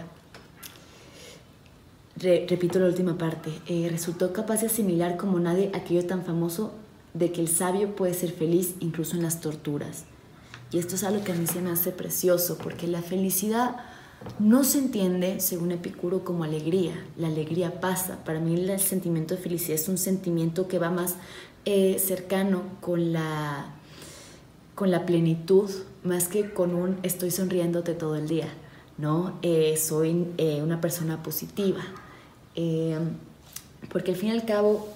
repito 2.16 2.80
la 2.80 2.88
última 2.88 3.18
parte. 3.18 3.52
resultó 3.90 4.34
capaz 4.34 4.62
de 4.62 4.68
asimilar 4.68 5.18
como 5.18 5.40
nadie 5.40 5.72
aquello 5.74 6.06
tan 6.06 6.24
famoso 6.24 6.74
de 7.14 7.32
que 7.32 7.42
el 7.42 7.48
sabio 7.48 7.96
puede 7.96 8.14
ser 8.14 8.32
feliz 8.32 8.76
incluso 8.80 9.16
en 9.16 9.24
las 9.24 9.42
torturas. 9.42 10.06
Y 10.72 10.80
esto 10.80 10.96
es 10.96 11.04
algo 11.04 11.24
que 11.24 11.32
a 11.32 11.36
mí 11.36 11.48
se 11.48 11.62
me 11.62 11.72
hace 11.72 11.92
precioso, 11.92 12.58
porque 12.58 12.88
la 12.88 13.02
felicidad 13.02 13.78
no 14.40 14.64
se 14.64 14.80
entiende, 14.80 15.40
según 15.40 15.72
Epicuro, 15.72 16.24
como 16.24 16.44
alegría. 16.44 16.94
La 17.18 17.28
alegría 17.28 17.80
pasa. 17.80 18.24
Para 18.26 18.40
mí 18.40 18.56
el 18.56 18.80
sentimiento 18.80 19.36
de 19.36 19.42
felicidad 19.42 19.76
es 19.76 19.88
un 19.88 19.98
sentimiento 19.98 20.68
que 20.68 20.80
va 20.80 20.90
más 20.90 21.16
eh, 21.66 22.00
cercano 22.00 22.64
con 22.82 23.14
la, 23.14 23.74
con 24.76 24.92
la 24.92 25.06
plenitud, 25.06 25.70
más 26.04 26.28
que 26.28 26.52
con 26.52 26.76
un 26.76 26.98
estoy 27.04 27.32
sonriéndote 27.32 27.94
todo 27.94 28.16
el 28.16 28.28
día. 28.28 28.48
¿No? 28.98 29.38
Eh, 29.42 29.78
soy 29.78 30.28
eh, 30.38 30.62
una 30.64 30.82
persona 30.82 31.22
positiva. 31.24 31.82
porque 33.92 34.12
al 34.12 34.18
fin 34.18 34.30
y 34.30 34.32
al 34.32 34.46
cabo 34.46 34.88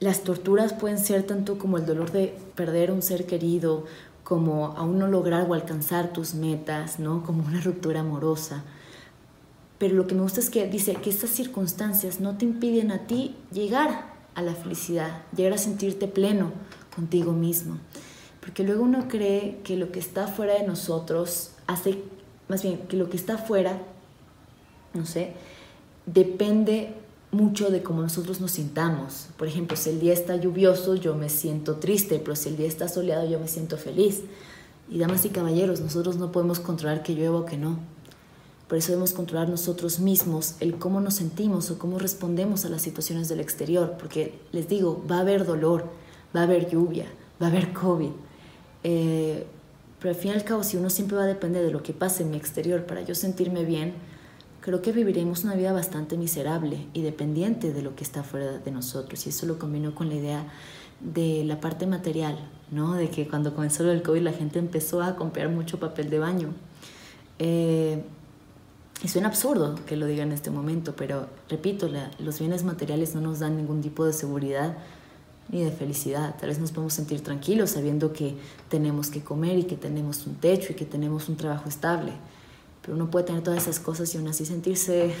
las 0.00 0.24
torturas 0.24 0.72
pueden 0.72 0.98
ser 0.98 1.22
tanto 1.22 1.58
como 1.58 1.78
el 1.78 1.86
dolor 1.86 2.10
de 2.10 2.36
perder 2.54 2.90
un 2.90 3.02
ser 3.02 3.26
querido, 3.26 3.84
como 4.24 4.76
aún 4.76 4.98
no 4.98 5.06
lograr 5.06 5.48
o 5.48 5.54
alcanzar 5.54 6.12
tus 6.12 6.34
metas, 6.34 6.98
¿no? 6.98 7.22
Como 7.22 7.46
una 7.46 7.60
ruptura 7.60 8.00
amorosa. 8.00 8.64
Pero 9.78 9.94
lo 9.94 10.06
que 10.06 10.14
me 10.14 10.22
gusta 10.22 10.40
es 10.40 10.50
que 10.50 10.66
dice 10.66 10.94
que 10.96 11.10
estas 11.10 11.30
circunstancias 11.30 12.20
no 12.20 12.36
te 12.36 12.44
impiden 12.44 12.90
a 12.90 13.06
ti 13.06 13.36
llegar 13.52 14.14
a 14.34 14.42
la 14.42 14.54
felicidad, 14.54 15.22
llegar 15.34 15.52
a 15.52 15.58
sentirte 15.58 16.08
pleno 16.08 16.52
contigo 16.94 17.32
mismo. 17.32 17.78
Porque 18.40 18.64
luego 18.64 18.84
uno 18.84 19.06
cree 19.08 19.60
que 19.64 19.76
lo 19.76 19.92
que 19.92 19.98
está 19.98 20.28
fuera 20.28 20.54
de 20.54 20.66
nosotros 20.66 21.52
hace, 21.66 22.02
más 22.48 22.62
bien, 22.62 22.78
que 22.88 22.96
lo 22.96 23.10
que 23.10 23.16
está 23.16 23.38
fuera, 23.38 23.82
no 24.94 25.06
sé, 25.06 25.32
depende 26.06 26.94
mucho 27.32 27.70
de 27.70 27.82
cómo 27.82 28.02
nosotros 28.02 28.40
nos 28.40 28.52
sintamos. 28.52 29.28
Por 29.36 29.48
ejemplo, 29.48 29.76
si 29.76 29.90
el 29.90 30.00
día 30.00 30.12
está 30.12 30.36
lluvioso, 30.36 30.94
yo 30.94 31.14
me 31.14 31.28
siento 31.28 31.76
triste, 31.76 32.18
pero 32.18 32.36
si 32.36 32.48
el 32.48 32.56
día 32.56 32.68
está 32.68 32.88
soleado, 32.88 33.28
yo 33.28 33.38
me 33.40 33.48
siento 33.48 33.76
feliz. 33.76 34.22
Y 34.88 34.98
damas 34.98 35.24
y 35.24 35.30
caballeros, 35.30 35.80
nosotros 35.80 36.16
no 36.16 36.30
podemos 36.30 36.60
controlar 36.60 37.02
que 37.02 37.14
llueva 37.14 37.40
o 37.40 37.46
que 37.46 37.56
no. 37.56 37.78
Por 38.68 38.78
eso 38.78 38.88
debemos 38.88 39.12
controlar 39.12 39.48
nosotros 39.48 40.00
mismos 40.00 40.56
el 40.58 40.76
cómo 40.76 41.00
nos 41.00 41.14
sentimos 41.14 41.70
o 41.70 41.78
cómo 41.78 41.98
respondemos 41.98 42.64
a 42.64 42.68
las 42.68 42.82
situaciones 42.82 43.28
del 43.28 43.40
exterior, 43.40 43.96
porque 43.98 44.40
les 44.52 44.68
digo, 44.68 45.04
va 45.08 45.18
a 45.18 45.20
haber 45.20 45.44
dolor, 45.44 45.88
va 46.34 46.40
a 46.40 46.44
haber 46.44 46.68
lluvia, 46.68 47.06
va 47.40 47.46
a 47.46 47.50
haber 47.50 47.72
COVID. 47.72 48.10
Eh, 48.82 49.46
pero 50.06 50.14
al 50.14 50.22
fin 50.22 50.30
y 50.30 50.34
al 50.34 50.44
cabo, 50.44 50.62
si 50.62 50.76
uno 50.76 50.88
siempre 50.88 51.16
va 51.16 51.24
a 51.24 51.26
depender 51.26 51.64
de 51.64 51.72
lo 51.72 51.82
que 51.82 51.92
pase 51.92 52.22
en 52.22 52.30
mi 52.30 52.36
exterior 52.36 52.86
para 52.86 53.00
yo 53.00 53.16
sentirme 53.16 53.64
bien, 53.64 53.92
creo 54.60 54.80
que 54.80 54.92
viviremos 54.92 55.42
una 55.42 55.56
vida 55.56 55.72
bastante 55.72 56.16
miserable 56.16 56.86
y 56.92 57.02
dependiente 57.02 57.72
de 57.72 57.82
lo 57.82 57.96
que 57.96 58.04
está 58.04 58.22
fuera 58.22 58.58
de 58.58 58.70
nosotros. 58.70 59.26
Y 59.26 59.30
eso 59.30 59.46
lo 59.46 59.58
combino 59.58 59.96
con 59.96 60.08
la 60.08 60.14
idea 60.14 60.46
de 61.00 61.42
la 61.44 61.58
parte 61.58 61.88
material, 61.88 62.38
¿no? 62.70 62.94
De 62.94 63.10
que 63.10 63.26
cuando 63.26 63.52
comenzó 63.52 63.90
el 63.90 64.04
COVID 64.04 64.22
la 64.22 64.32
gente 64.32 64.60
empezó 64.60 65.02
a 65.02 65.16
comprar 65.16 65.48
mucho 65.48 65.80
papel 65.80 66.08
de 66.08 66.20
baño. 66.20 66.54
Eh, 67.40 68.04
y 69.02 69.18
absurdo 69.24 69.74
que 69.86 69.96
lo 69.96 70.06
diga 70.06 70.22
en 70.22 70.30
este 70.30 70.52
momento, 70.52 70.94
pero 70.94 71.26
repito, 71.48 71.90
los 72.20 72.38
bienes 72.38 72.62
materiales 72.62 73.16
no 73.16 73.22
nos 73.22 73.40
dan 73.40 73.56
ningún 73.56 73.80
tipo 73.80 74.04
de 74.04 74.12
seguridad 74.12 74.76
ni 75.48 75.62
de 75.62 75.70
felicidad. 75.70 76.36
Tal 76.38 76.48
vez 76.48 76.58
nos 76.58 76.72
podemos 76.72 76.94
sentir 76.94 77.20
tranquilos 77.22 77.70
sabiendo 77.70 78.12
que 78.12 78.36
tenemos 78.68 79.10
que 79.10 79.22
comer 79.22 79.58
y 79.58 79.64
que 79.64 79.76
tenemos 79.76 80.26
un 80.26 80.36
techo 80.36 80.72
y 80.72 80.74
que 80.74 80.84
tenemos 80.84 81.28
un 81.28 81.36
trabajo 81.36 81.68
estable 81.68 82.12
pero 82.86 82.94
uno 82.94 83.10
puede 83.10 83.24
tener 83.24 83.42
todas 83.42 83.64
esas 83.64 83.80
cosas 83.80 84.14
y 84.14 84.18
aún 84.18 84.28
así 84.28 84.46
sentirse 84.46 85.12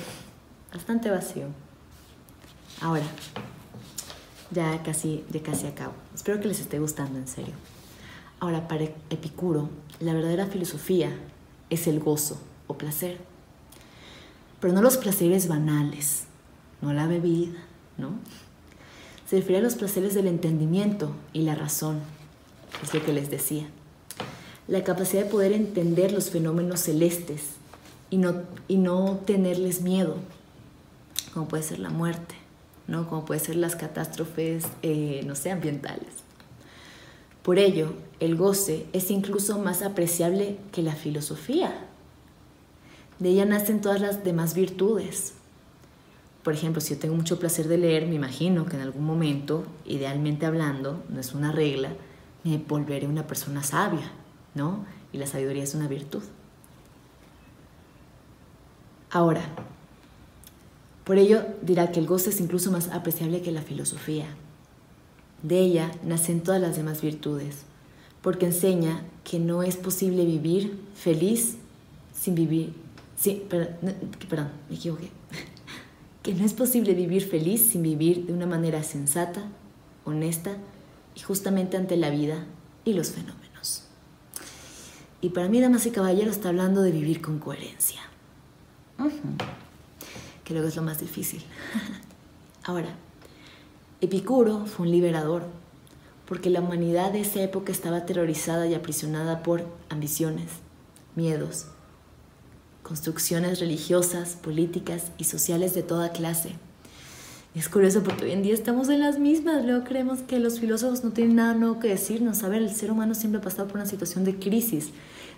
bastante 0.72 1.10
vacío. 1.10 1.46
Ahora, 2.80 3.04
ya 4.52 4.84
casi, 4.84 5.24
ya 5.30 5.42
casi 5.42 5.66
acabo. 5.66 5.92
Espero 6.14 6.40
que 6.40 6.46
les 6.46 6.60
esté 6.60 6.78
gustando, 6.78 7.18
en 7.18 7.26
serio. 7.26 7.54
Ahora, 8.38 8.68
para 8.68 8.84
Epicuro, 8.84 9.68
la 9.98 10.14
verdadera 10.14 10.46
filosofía 10.46 11.10
es 11.68 11.88
el 11.88 11.98
gozo 11.98 12.40
o 12.68 12.78
placer. 12.78 13.18
Pero 14.60 14.72
no 14.72 14.80
los 14.80 14.96
placeres 14.96 15.48
banales, 15.48 16.26
no 16.80 16.92
la 16.92 17.08
bebida, 17.08 17.58
¿no? 17.98 18.10
Se 19.28 19.36
refiere 19.36 19.58
a 19.58 19.62
los 19.62 19.74
placeres 19.74 20.14
del 20.14 20.28
entendimiento 20.28 21.10
y 21.32 21.42
la 21.42 21.54
razón, 21.54 22.00
es 22.82 22.94
lo 22.94 23.04
que 23.04 23.12
les 23.12 23.30
decía 23.30 23.66
la 24.68 24.82
capacidad 24.82 25.24
de 25.24 25.30
poder 25.30 25.52
entender 25.52 26.12
los 26.12 26.30
fenómenos 26.30 26.80
celestes 26.80 27.42
y 28.10 28.18
no, 28.18 28.42
y 28.68 28.76
no 28.76 29.20
tenerles 29.24 29.80
miedo, 29.80 30.16
como 31.32 31.48
puede 31.48 31.62
ser 31.62 31.78
la 31.78 31.90
muerte, 31.90 32.34
¿no? 32.86 33.08
como 33.08 33.24
puede 33.24 33.40
ser 33.40 33.56
las 33.56 33.76
catástrofes, 33.76 34.64
eh, 34.82 35.22
no 35.26 35.34
sé, 35.34 35.50
ambientales. 35.50 36.08
Por 37.42 37.58
ello, 37.58 37.92
el 38.18 38.34
goce 38.34 38.86
es 38.92 39.10
incluso 39.10 39.58
más 39.58 39.82
apreciable 39.82 40.56
que 40.72 40.82
la 40.82 40.96
filosofía. 40.96 41.72
De 43.20 43.28
ella 43.30 43.44
nacen 43.44 43.80
todas 43.80 44.00
las 44.00 44.24
demás 44.24 44.54
virtudes. 44.54 45.34
Por 46.46 46.54
ejemplo, 46.54 46.80
si 46.80 46.94
yo 46.94 47.00
tengo 47.00 47.16
mucho 47.16 47.40
placer 47.40 47.66
de 47.66 47.76
leer, 47.76 48.06
me 48.06 48.14
imagino 48.14 48.66
que 48.66 48.76
en 48.76 48.82
algún 48.82 49.04
momento, 49.04 49.64
idealmente 49.84 50.46
hablando, 50.46 51.02
no 51.08 51.18
es 51.18 51.34
una 51.34 51.50
regla, 51.50 51.88
me 52.44 52.58
volveré 52.58 53.08
una 53.08 53.26
persona 53.26 53.64
sabia, 53.64 54.12
¿no? 54.54 54.86
Y 55.12 55.18
la 55.18 55.26
sabiduría 55.26 55.64
es 55.64 55.74
una 55.74 55.88
virtud. 55.88 56.22
Ahora, 59.10 59.42
por 61.02 61.18
ello 61.18 61.44
dirá 61.62 61.90
que 61.90 61.98
el 61.98 62.06
goce 62.06 62.30
es 62.30 62.40
incluso 62.40 62.70
más 62.70 62.90
apreciable 62.90 63.42
que 63.42 63.50
la 63.50 63.62
filosofía. 63.62 64.28
De 65.42 65.58
ella 65.58 65.90
nacen 66.04 66.42
todas 66.42 66.60
las 66.60 66.76
demás 66.76 67.02
virtudes, 67.02 67.62
porque 68.22 68.46
enseña 68.46 69.02
que 69.24 69.40
no 69.40 69.64
es 69.64 69.76
posible 69.76 70.24
vivir 70.24 70.78
feliz 70.94 71.56
sin 72.14 72.36
vivir... 72.36 72.72
Sí, 73.16 73.44
perdón, 73.48 74.50
me 74.70 74.76
equivoqué. 74.76 75.10
Que 76.26 76.34
no 76.34 76.44
es 76.44 76.54
posible 76.54 76.92
vivir 76.92 77.24
feliz 77.24 77.68
sin 77.70 77.84
vivir 77.84 78.26
de 78.26 78.32
una 78.32 78.46
manera 78.46 78.82
sensata, 78.82 79.44
honesta 80.04 80.56
y 81.14 81.20
justamente 81.20 81.76
ante 81.76 81.96
la 81.96 82.10
vida 82.10 82.46
y 82.84 82.94
los 82.94 83.12
fenómenos. 83.12 83.84
Y 85.20 85.28
para 85.28 85.48
mí, 85.48 85.60
damas 85.60 85.86
y 85.86 85.92
caballeros, 85.92 86.34
está 86.34 86.48
hablando 86.48 86.82
de 86.82 86.90
vivir 86.90 87.22
con 87.22 87.38
coherencia. 87.38 88.00
Que 90.42 90.52
luego 90.52 90.66
es 90.66 90.74
lo 90.74 90.82
más 90.82 90.98
difícil. 90.98 91.44
Ahora, 92.64 92.88
Epicuro 94.00 94.66
fue 94.66 94.86
un 94.86 94.90
liberador, 94.90 95.44
porque 96.26 96.50
la 96.50 96.60
humanidad 96.60 97.12
de 97.12 97.20
esa 97.20 97.40
época 97.40 97.70
estaba 97.70 97.98
aterrorizada 97.98 98.66
y 98.66 98.74
aprisionada 98.74 99.44
por 99.44 99.64
ambiciones, 99.90 100.48
miedos, 101.14 101.66
construcciones 102.86 103.58
religiosas, 103.58 104.36
políticas 104.36 105.10
y 105.18 105.24
sociales 105.24 105.74
de 105.74 105.82
toda 105.82 106.12
clase. 106.12 106.52
es 107.54 107.68
curioso 107.68 108.04
porque 108.04 108.26
hoy 108.26 108.30
en 108.30 108.42
día 108.42 108.54
estamos 108.54 108.88
en 108.90 109.00
las 109.00 109.18
mismas. 109.18 109.64
Luego 109.64 109.84
creemos 109.84 110.20
que 110.20 110.38
los 110.38 110.60
filósofos 110.60 111.02
no 111.02 111.10
tienen 111.10 111.34
nada 111.34 111.54
nuevo 111.54 111.80
que 111.80 111.88
decirnos. 111.88 112.44
A 112.44 112.48
ver, 112.48 112.62
el 112.62 112.72
ser 112.72 112.92
humano 112.92 113.14
siempre 113.14 113.40
ha 113.40 113.42
pasado 113.42 113.66
por 113.66 113.78
una 113.78 113.86
situación 113.86 114.24
de 114.24 114.38
crisis 114.38 114.92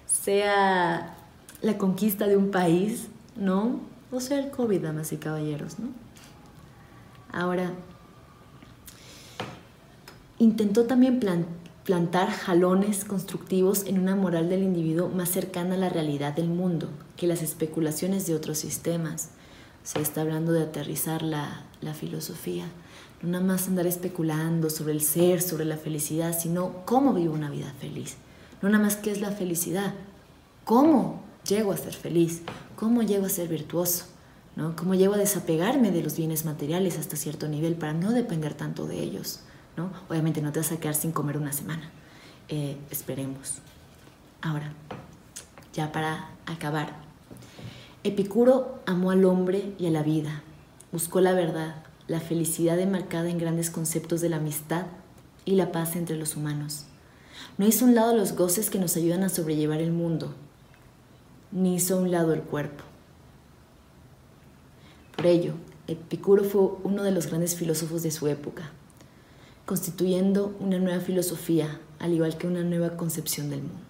sea 0.06 1.14
la 1.62 1.78
conquista 1.78 2.26
de 2.26 2.36
un 2.36 2.50
país, 2.50 3.08
¿no? 3.36 3.80
O 4.10 4.20
sea 4.20 4.38
el 4.38 4.50
COVID, 4.50 4.82
damas 4.82 5.12
y 5.12 5.16
caballeros, 5.16 5.78
¿no? 5.78 5.88
Ahora, 7.32 7.72
intentó 10.38 10.84
también 10.84 11.20
plantar 11.88 12.30
jalones 12.30 13.06
constructivos 13.06 13.86
en 13.86 13.98
una 13.98 14.14
moral 14.14 14.50
del 14.50 14.62
individuo 14.62 15.08
más 15.08 15.30
cercana 15.30 15.74
a 15.74 15.78
la 15.78 15.88
realidad 15.88 16.34
del 16.34 16.50
mundo 16.50 16.90
que 17.16 17.26
las 17.26 17.40
especulaciones 17.40 18.26
de 18.26 18.34
otros 18.34 18.58
sistemas. 18.58 19.30
Se 19.84 19.98
está 20.02 20.20
hablando 20.20 20.52
de 20.52 20.64
aterrizar 20.64 21.22
la, 21.22 21.64
la 21.80 21.94
filosofía, 21.94 22.66
no 23.22 23.30
nada 23.30 23.42
más 23.42 23.68
andar 23.68 23.86
especulando 23.86 24.68
sobre 24.68 24.92
el 24.92 25.00
ser, 25.00 25.40
sobre 25.40 25.64
la 25.64 25.78
felicidad, 25.78 26.38
sino 26.38 26.84
cómo 26.84 27.14
vivo 27.14 27.32
una 27.32 27.48
vida 27.48 27.72
feliz. 27.80 28.16
No 28.60 28.68
nada 28.68 28.84
más 28.84 28.96
qué 28.96 29.10
es 29.10 29.22
la 29.22 29.30
felicidad, 29.30 29.94
cómo 30.64 31.22
llego 31.48 31.72
a 31.72 31.78
ser 31.78 31.94
feliz, 31.94 32.42
cómo 32.76 33.00
llego 33.00 33.24
a 33.24 33.30
ser 33.30 33.48
virtuoso, 33.48 34.04
¿no? 34.56 34.76
cómo 34.76 34.94
llego 34.94 35.14
a 35.14 35.16
desapegarme 35.16 35.90
de 35.90 36.02
los 36.02 36.18
bienes 36.18 36.44
materiales 36.44 36.98
hasta 36.98 37.16
cierto 37.16 37.48
nivel 37.48 37.76
para 37.76 37.94
no 37.94 38.12
depender 38.12 38.52
tanto 38.52 38.86
de 38.86 39.02
ellos. 39.02 39.40
¿No? 39.78 39.92
Obviamente 40.10 40.42
no 40.42 40.52
te 40.52 40.58
vas 40.58 40.72
a 40.72 40.80
quedar 40.80 40.96
sin 40.96 41.12
comer 41.12 41.38
una 41.38 41.52
semana. 41.52 41.88
Eh, 42.48 42.76
esperemos. 42.90 43.58
Ahora, 44.42 44.72
ya 45.72 45.92
para 45.92 46.30
acabar. 46.46 46.96
Epicuro 48.02 48.80
amó 48.86 49.12
al 49.12 49.24
hombre 49.24 49.74
y 49.78 49.86
a 49.86 49.90
la 49.90 50.02
vida, 50.02 50.42
buscó 50.92 51.20
la 51.20 51.32
verdad, 51.32 51.76
la 52.08 52.20
felicidad 52.20 52.78
enmarcada 52.78 53.30
en 53.30 53.38
grandes 53.38 53.70
conceptos 53.70 54.20
de 54.20 54.28
la 54.28 54.36
amistad 54.36 54.86
y 55.44 55.54
la 55.54 55.72
paz 55.72 55.94
entre 55.94 56.16
los 56.16 56.36
humanos. 56.36 56.84
No 57.56 57.66
hizo 57.66 57.84
un 57.84 57.94
lado 57.94 58.16
los 58.16 58.34
goces 58.34 58.70
que 58.70 58.78
nos 58.78 58.96
ayudan 58.96 59.22
a 59.22 59.28
sobrellevar 59.28 59.80
el 59.80 59.92
mundo, 59.92 60.34
ni 61.52 61.76
hizo 61.76 61.98
un 61.98 62.10
lado 62.10 62.34
el 62.34 62.42
cuerpo. 62.42 62.84
Por 65.16 65.26
ello, 65.26 65.54
Epicuro 65.86 66.44
fue 66.44 66.62
uno 66.82 67.02
de 67.02 67.12
los 67.12 67.26
grandes 67.26 67.56
filósofos 67.56 68.02
de 68.02 68.10
su 68.10 68.28
época, 68.28 68.70
constituyendo 69.68 70.56
una 70.60 70.78
nueva 70.78 71.00
filosofía, 71.00 71.78
al 71.98 72.14
igual 72.14 72.38
que 72.38 72.46
una 72.46 72.62
nueva 72.62 72.96
concepción 72.96 73.50
del 73.50 73.60
mundo. 73.60 73.84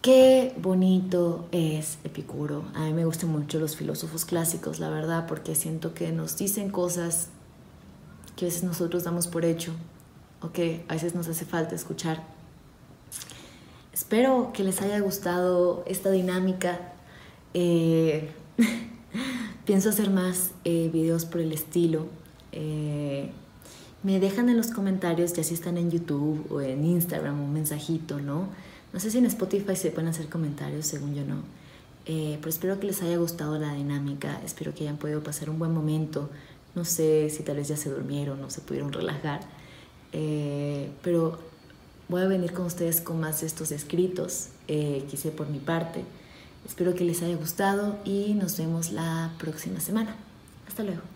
Qué 0.00 0.54
bonito 0.58 1.48
es 1.50 1.98
Epicuro. 2.04 2.62
A 2.74 2.84
mí 2.84 2.92
me 2.92 3.04
gustan 3.04 3.30
mucho 3.30 3.58
los 3.58 3.74
filósofos 3.74 4.24
clásicos, 4.24 4.78
la 4.78 4.90
verdad, 4.90 5.26
porque 5.26 5.56
siento 5.56 5.92
que 5.92 6.12
nos 6.12 6.36
dicen 6.36 6.70
cosas 6.70 7.30
que 8.36 8.44
a 8.44 8.48
veces 8.48 8.62
nosotros 8.62 9.02
damos 9.02 9.26
por 9.26 9.44
hecho 9.44 9.72
o 10.40 10.52
que 10.52 10.84
a 10.86 10.92
veces 10.92 11.16
nos 11.16 11.26
hace 11.26 11.44
falta 11.44 11.74
escuchar. 11.74 12.22
Espero 13.92 14.52
que 14.54 14.62
les 14.62 14.80
haya 14.82 15.00
gustado 15.00 15.82
esta 15.88 16.12
dinámica. 16.12 16.92
Eh, 17.54 18.30
pienso 19.64 19.90
hacer 19.90 20.10
más 20.10 20.50
eh, 20.64 20.90
videos 20.92 21.24
por 21.24 21.40
el 21.40 21.52
estilo. 21.52 22.06
Eh, 22.52 23.30
me 24.02 24.18
dejan 24.20 24.48
en 24.48 24.56
los 24.56 24.68
comentarios, 24.68 25.32
ya 25.32 25.44
si 25.44 25.54
están 25.54 25.78
en 25.78 25.90
YouTube 25.90 26.46
o 26.50 26.60
en 26.60 26.84
Instagram, 26.84 27.40
un 27.40 27.52
mensajito, 27.52 28.20
¿no? 28.20 28.48
No 28.92 29.00
sé 29.00 29.10
si 29.10 29.18
en 29.18 29.26
Spotify 29.26 29.76
se 29.76 29.90
pueden 29.90 30.08
hacer 30.08 30.28
comentarios, 30.28 30.86
según 30.86 31.14
yo 31.14 31.24
no. 31.24 31.42
pero 32.04 32.48
espero 32.48 32.80
que 32.80 32.88
les 32.88 33.00
haya 33.02 33.16
gustado 33.16 33.58
la 33.58 33.72
dinámica, 33.74 34.40
espero 34.44 34.74
que 34.74 34.82
hayan 34.82 34.96
podido 34.96 35.22
pasar 35.22 35.48
un 35.48 35.58
buen 35.58 35.72
momento 35.72 36.28
no 36.74 36.84
sé 36.84 37.28
si 37.30 37.42
tal 37.42 37.56
vez 37.56 37.68
ya 37.68 37.76
se 37.76 37.90
durmieron 37.90 38.42
o 38.42 38.50
se 38.50 38.60
pudieron 38.60 38.92
relajar, 38.92 39.40
eh, 40.12 40.90
pero 41.02 41.38
voy 42.08 42.22
a 42.22 42.26
venir 42.26 42.52
con 42.52 42.66
ustedes 42.66 43.00
con 43.00 43.20
más 43.20 43.42
de 43.42 43.46
estos 43.46 43.72
escritos 43.72 44.48
eh, 44.68 45.04
que 45.08 45.16
hice 45.16 45.30
por 45.30 45.48
mi 45.48 45.58
parte. 45.58 46.04
Espero 46.66 46.94
que 46.94 47.04
les 47.04 47.22
haya 47.22 47.36
gustado 47.36 47.98
y 48.04 48.34
nos 48.34 48.56
vemos 48.56 48.92
la 48.92 49.30
próxima 49.38 49.80
semana. 49.80 50.14
Hasta 50.68 50.82
luego. 50.82 51.11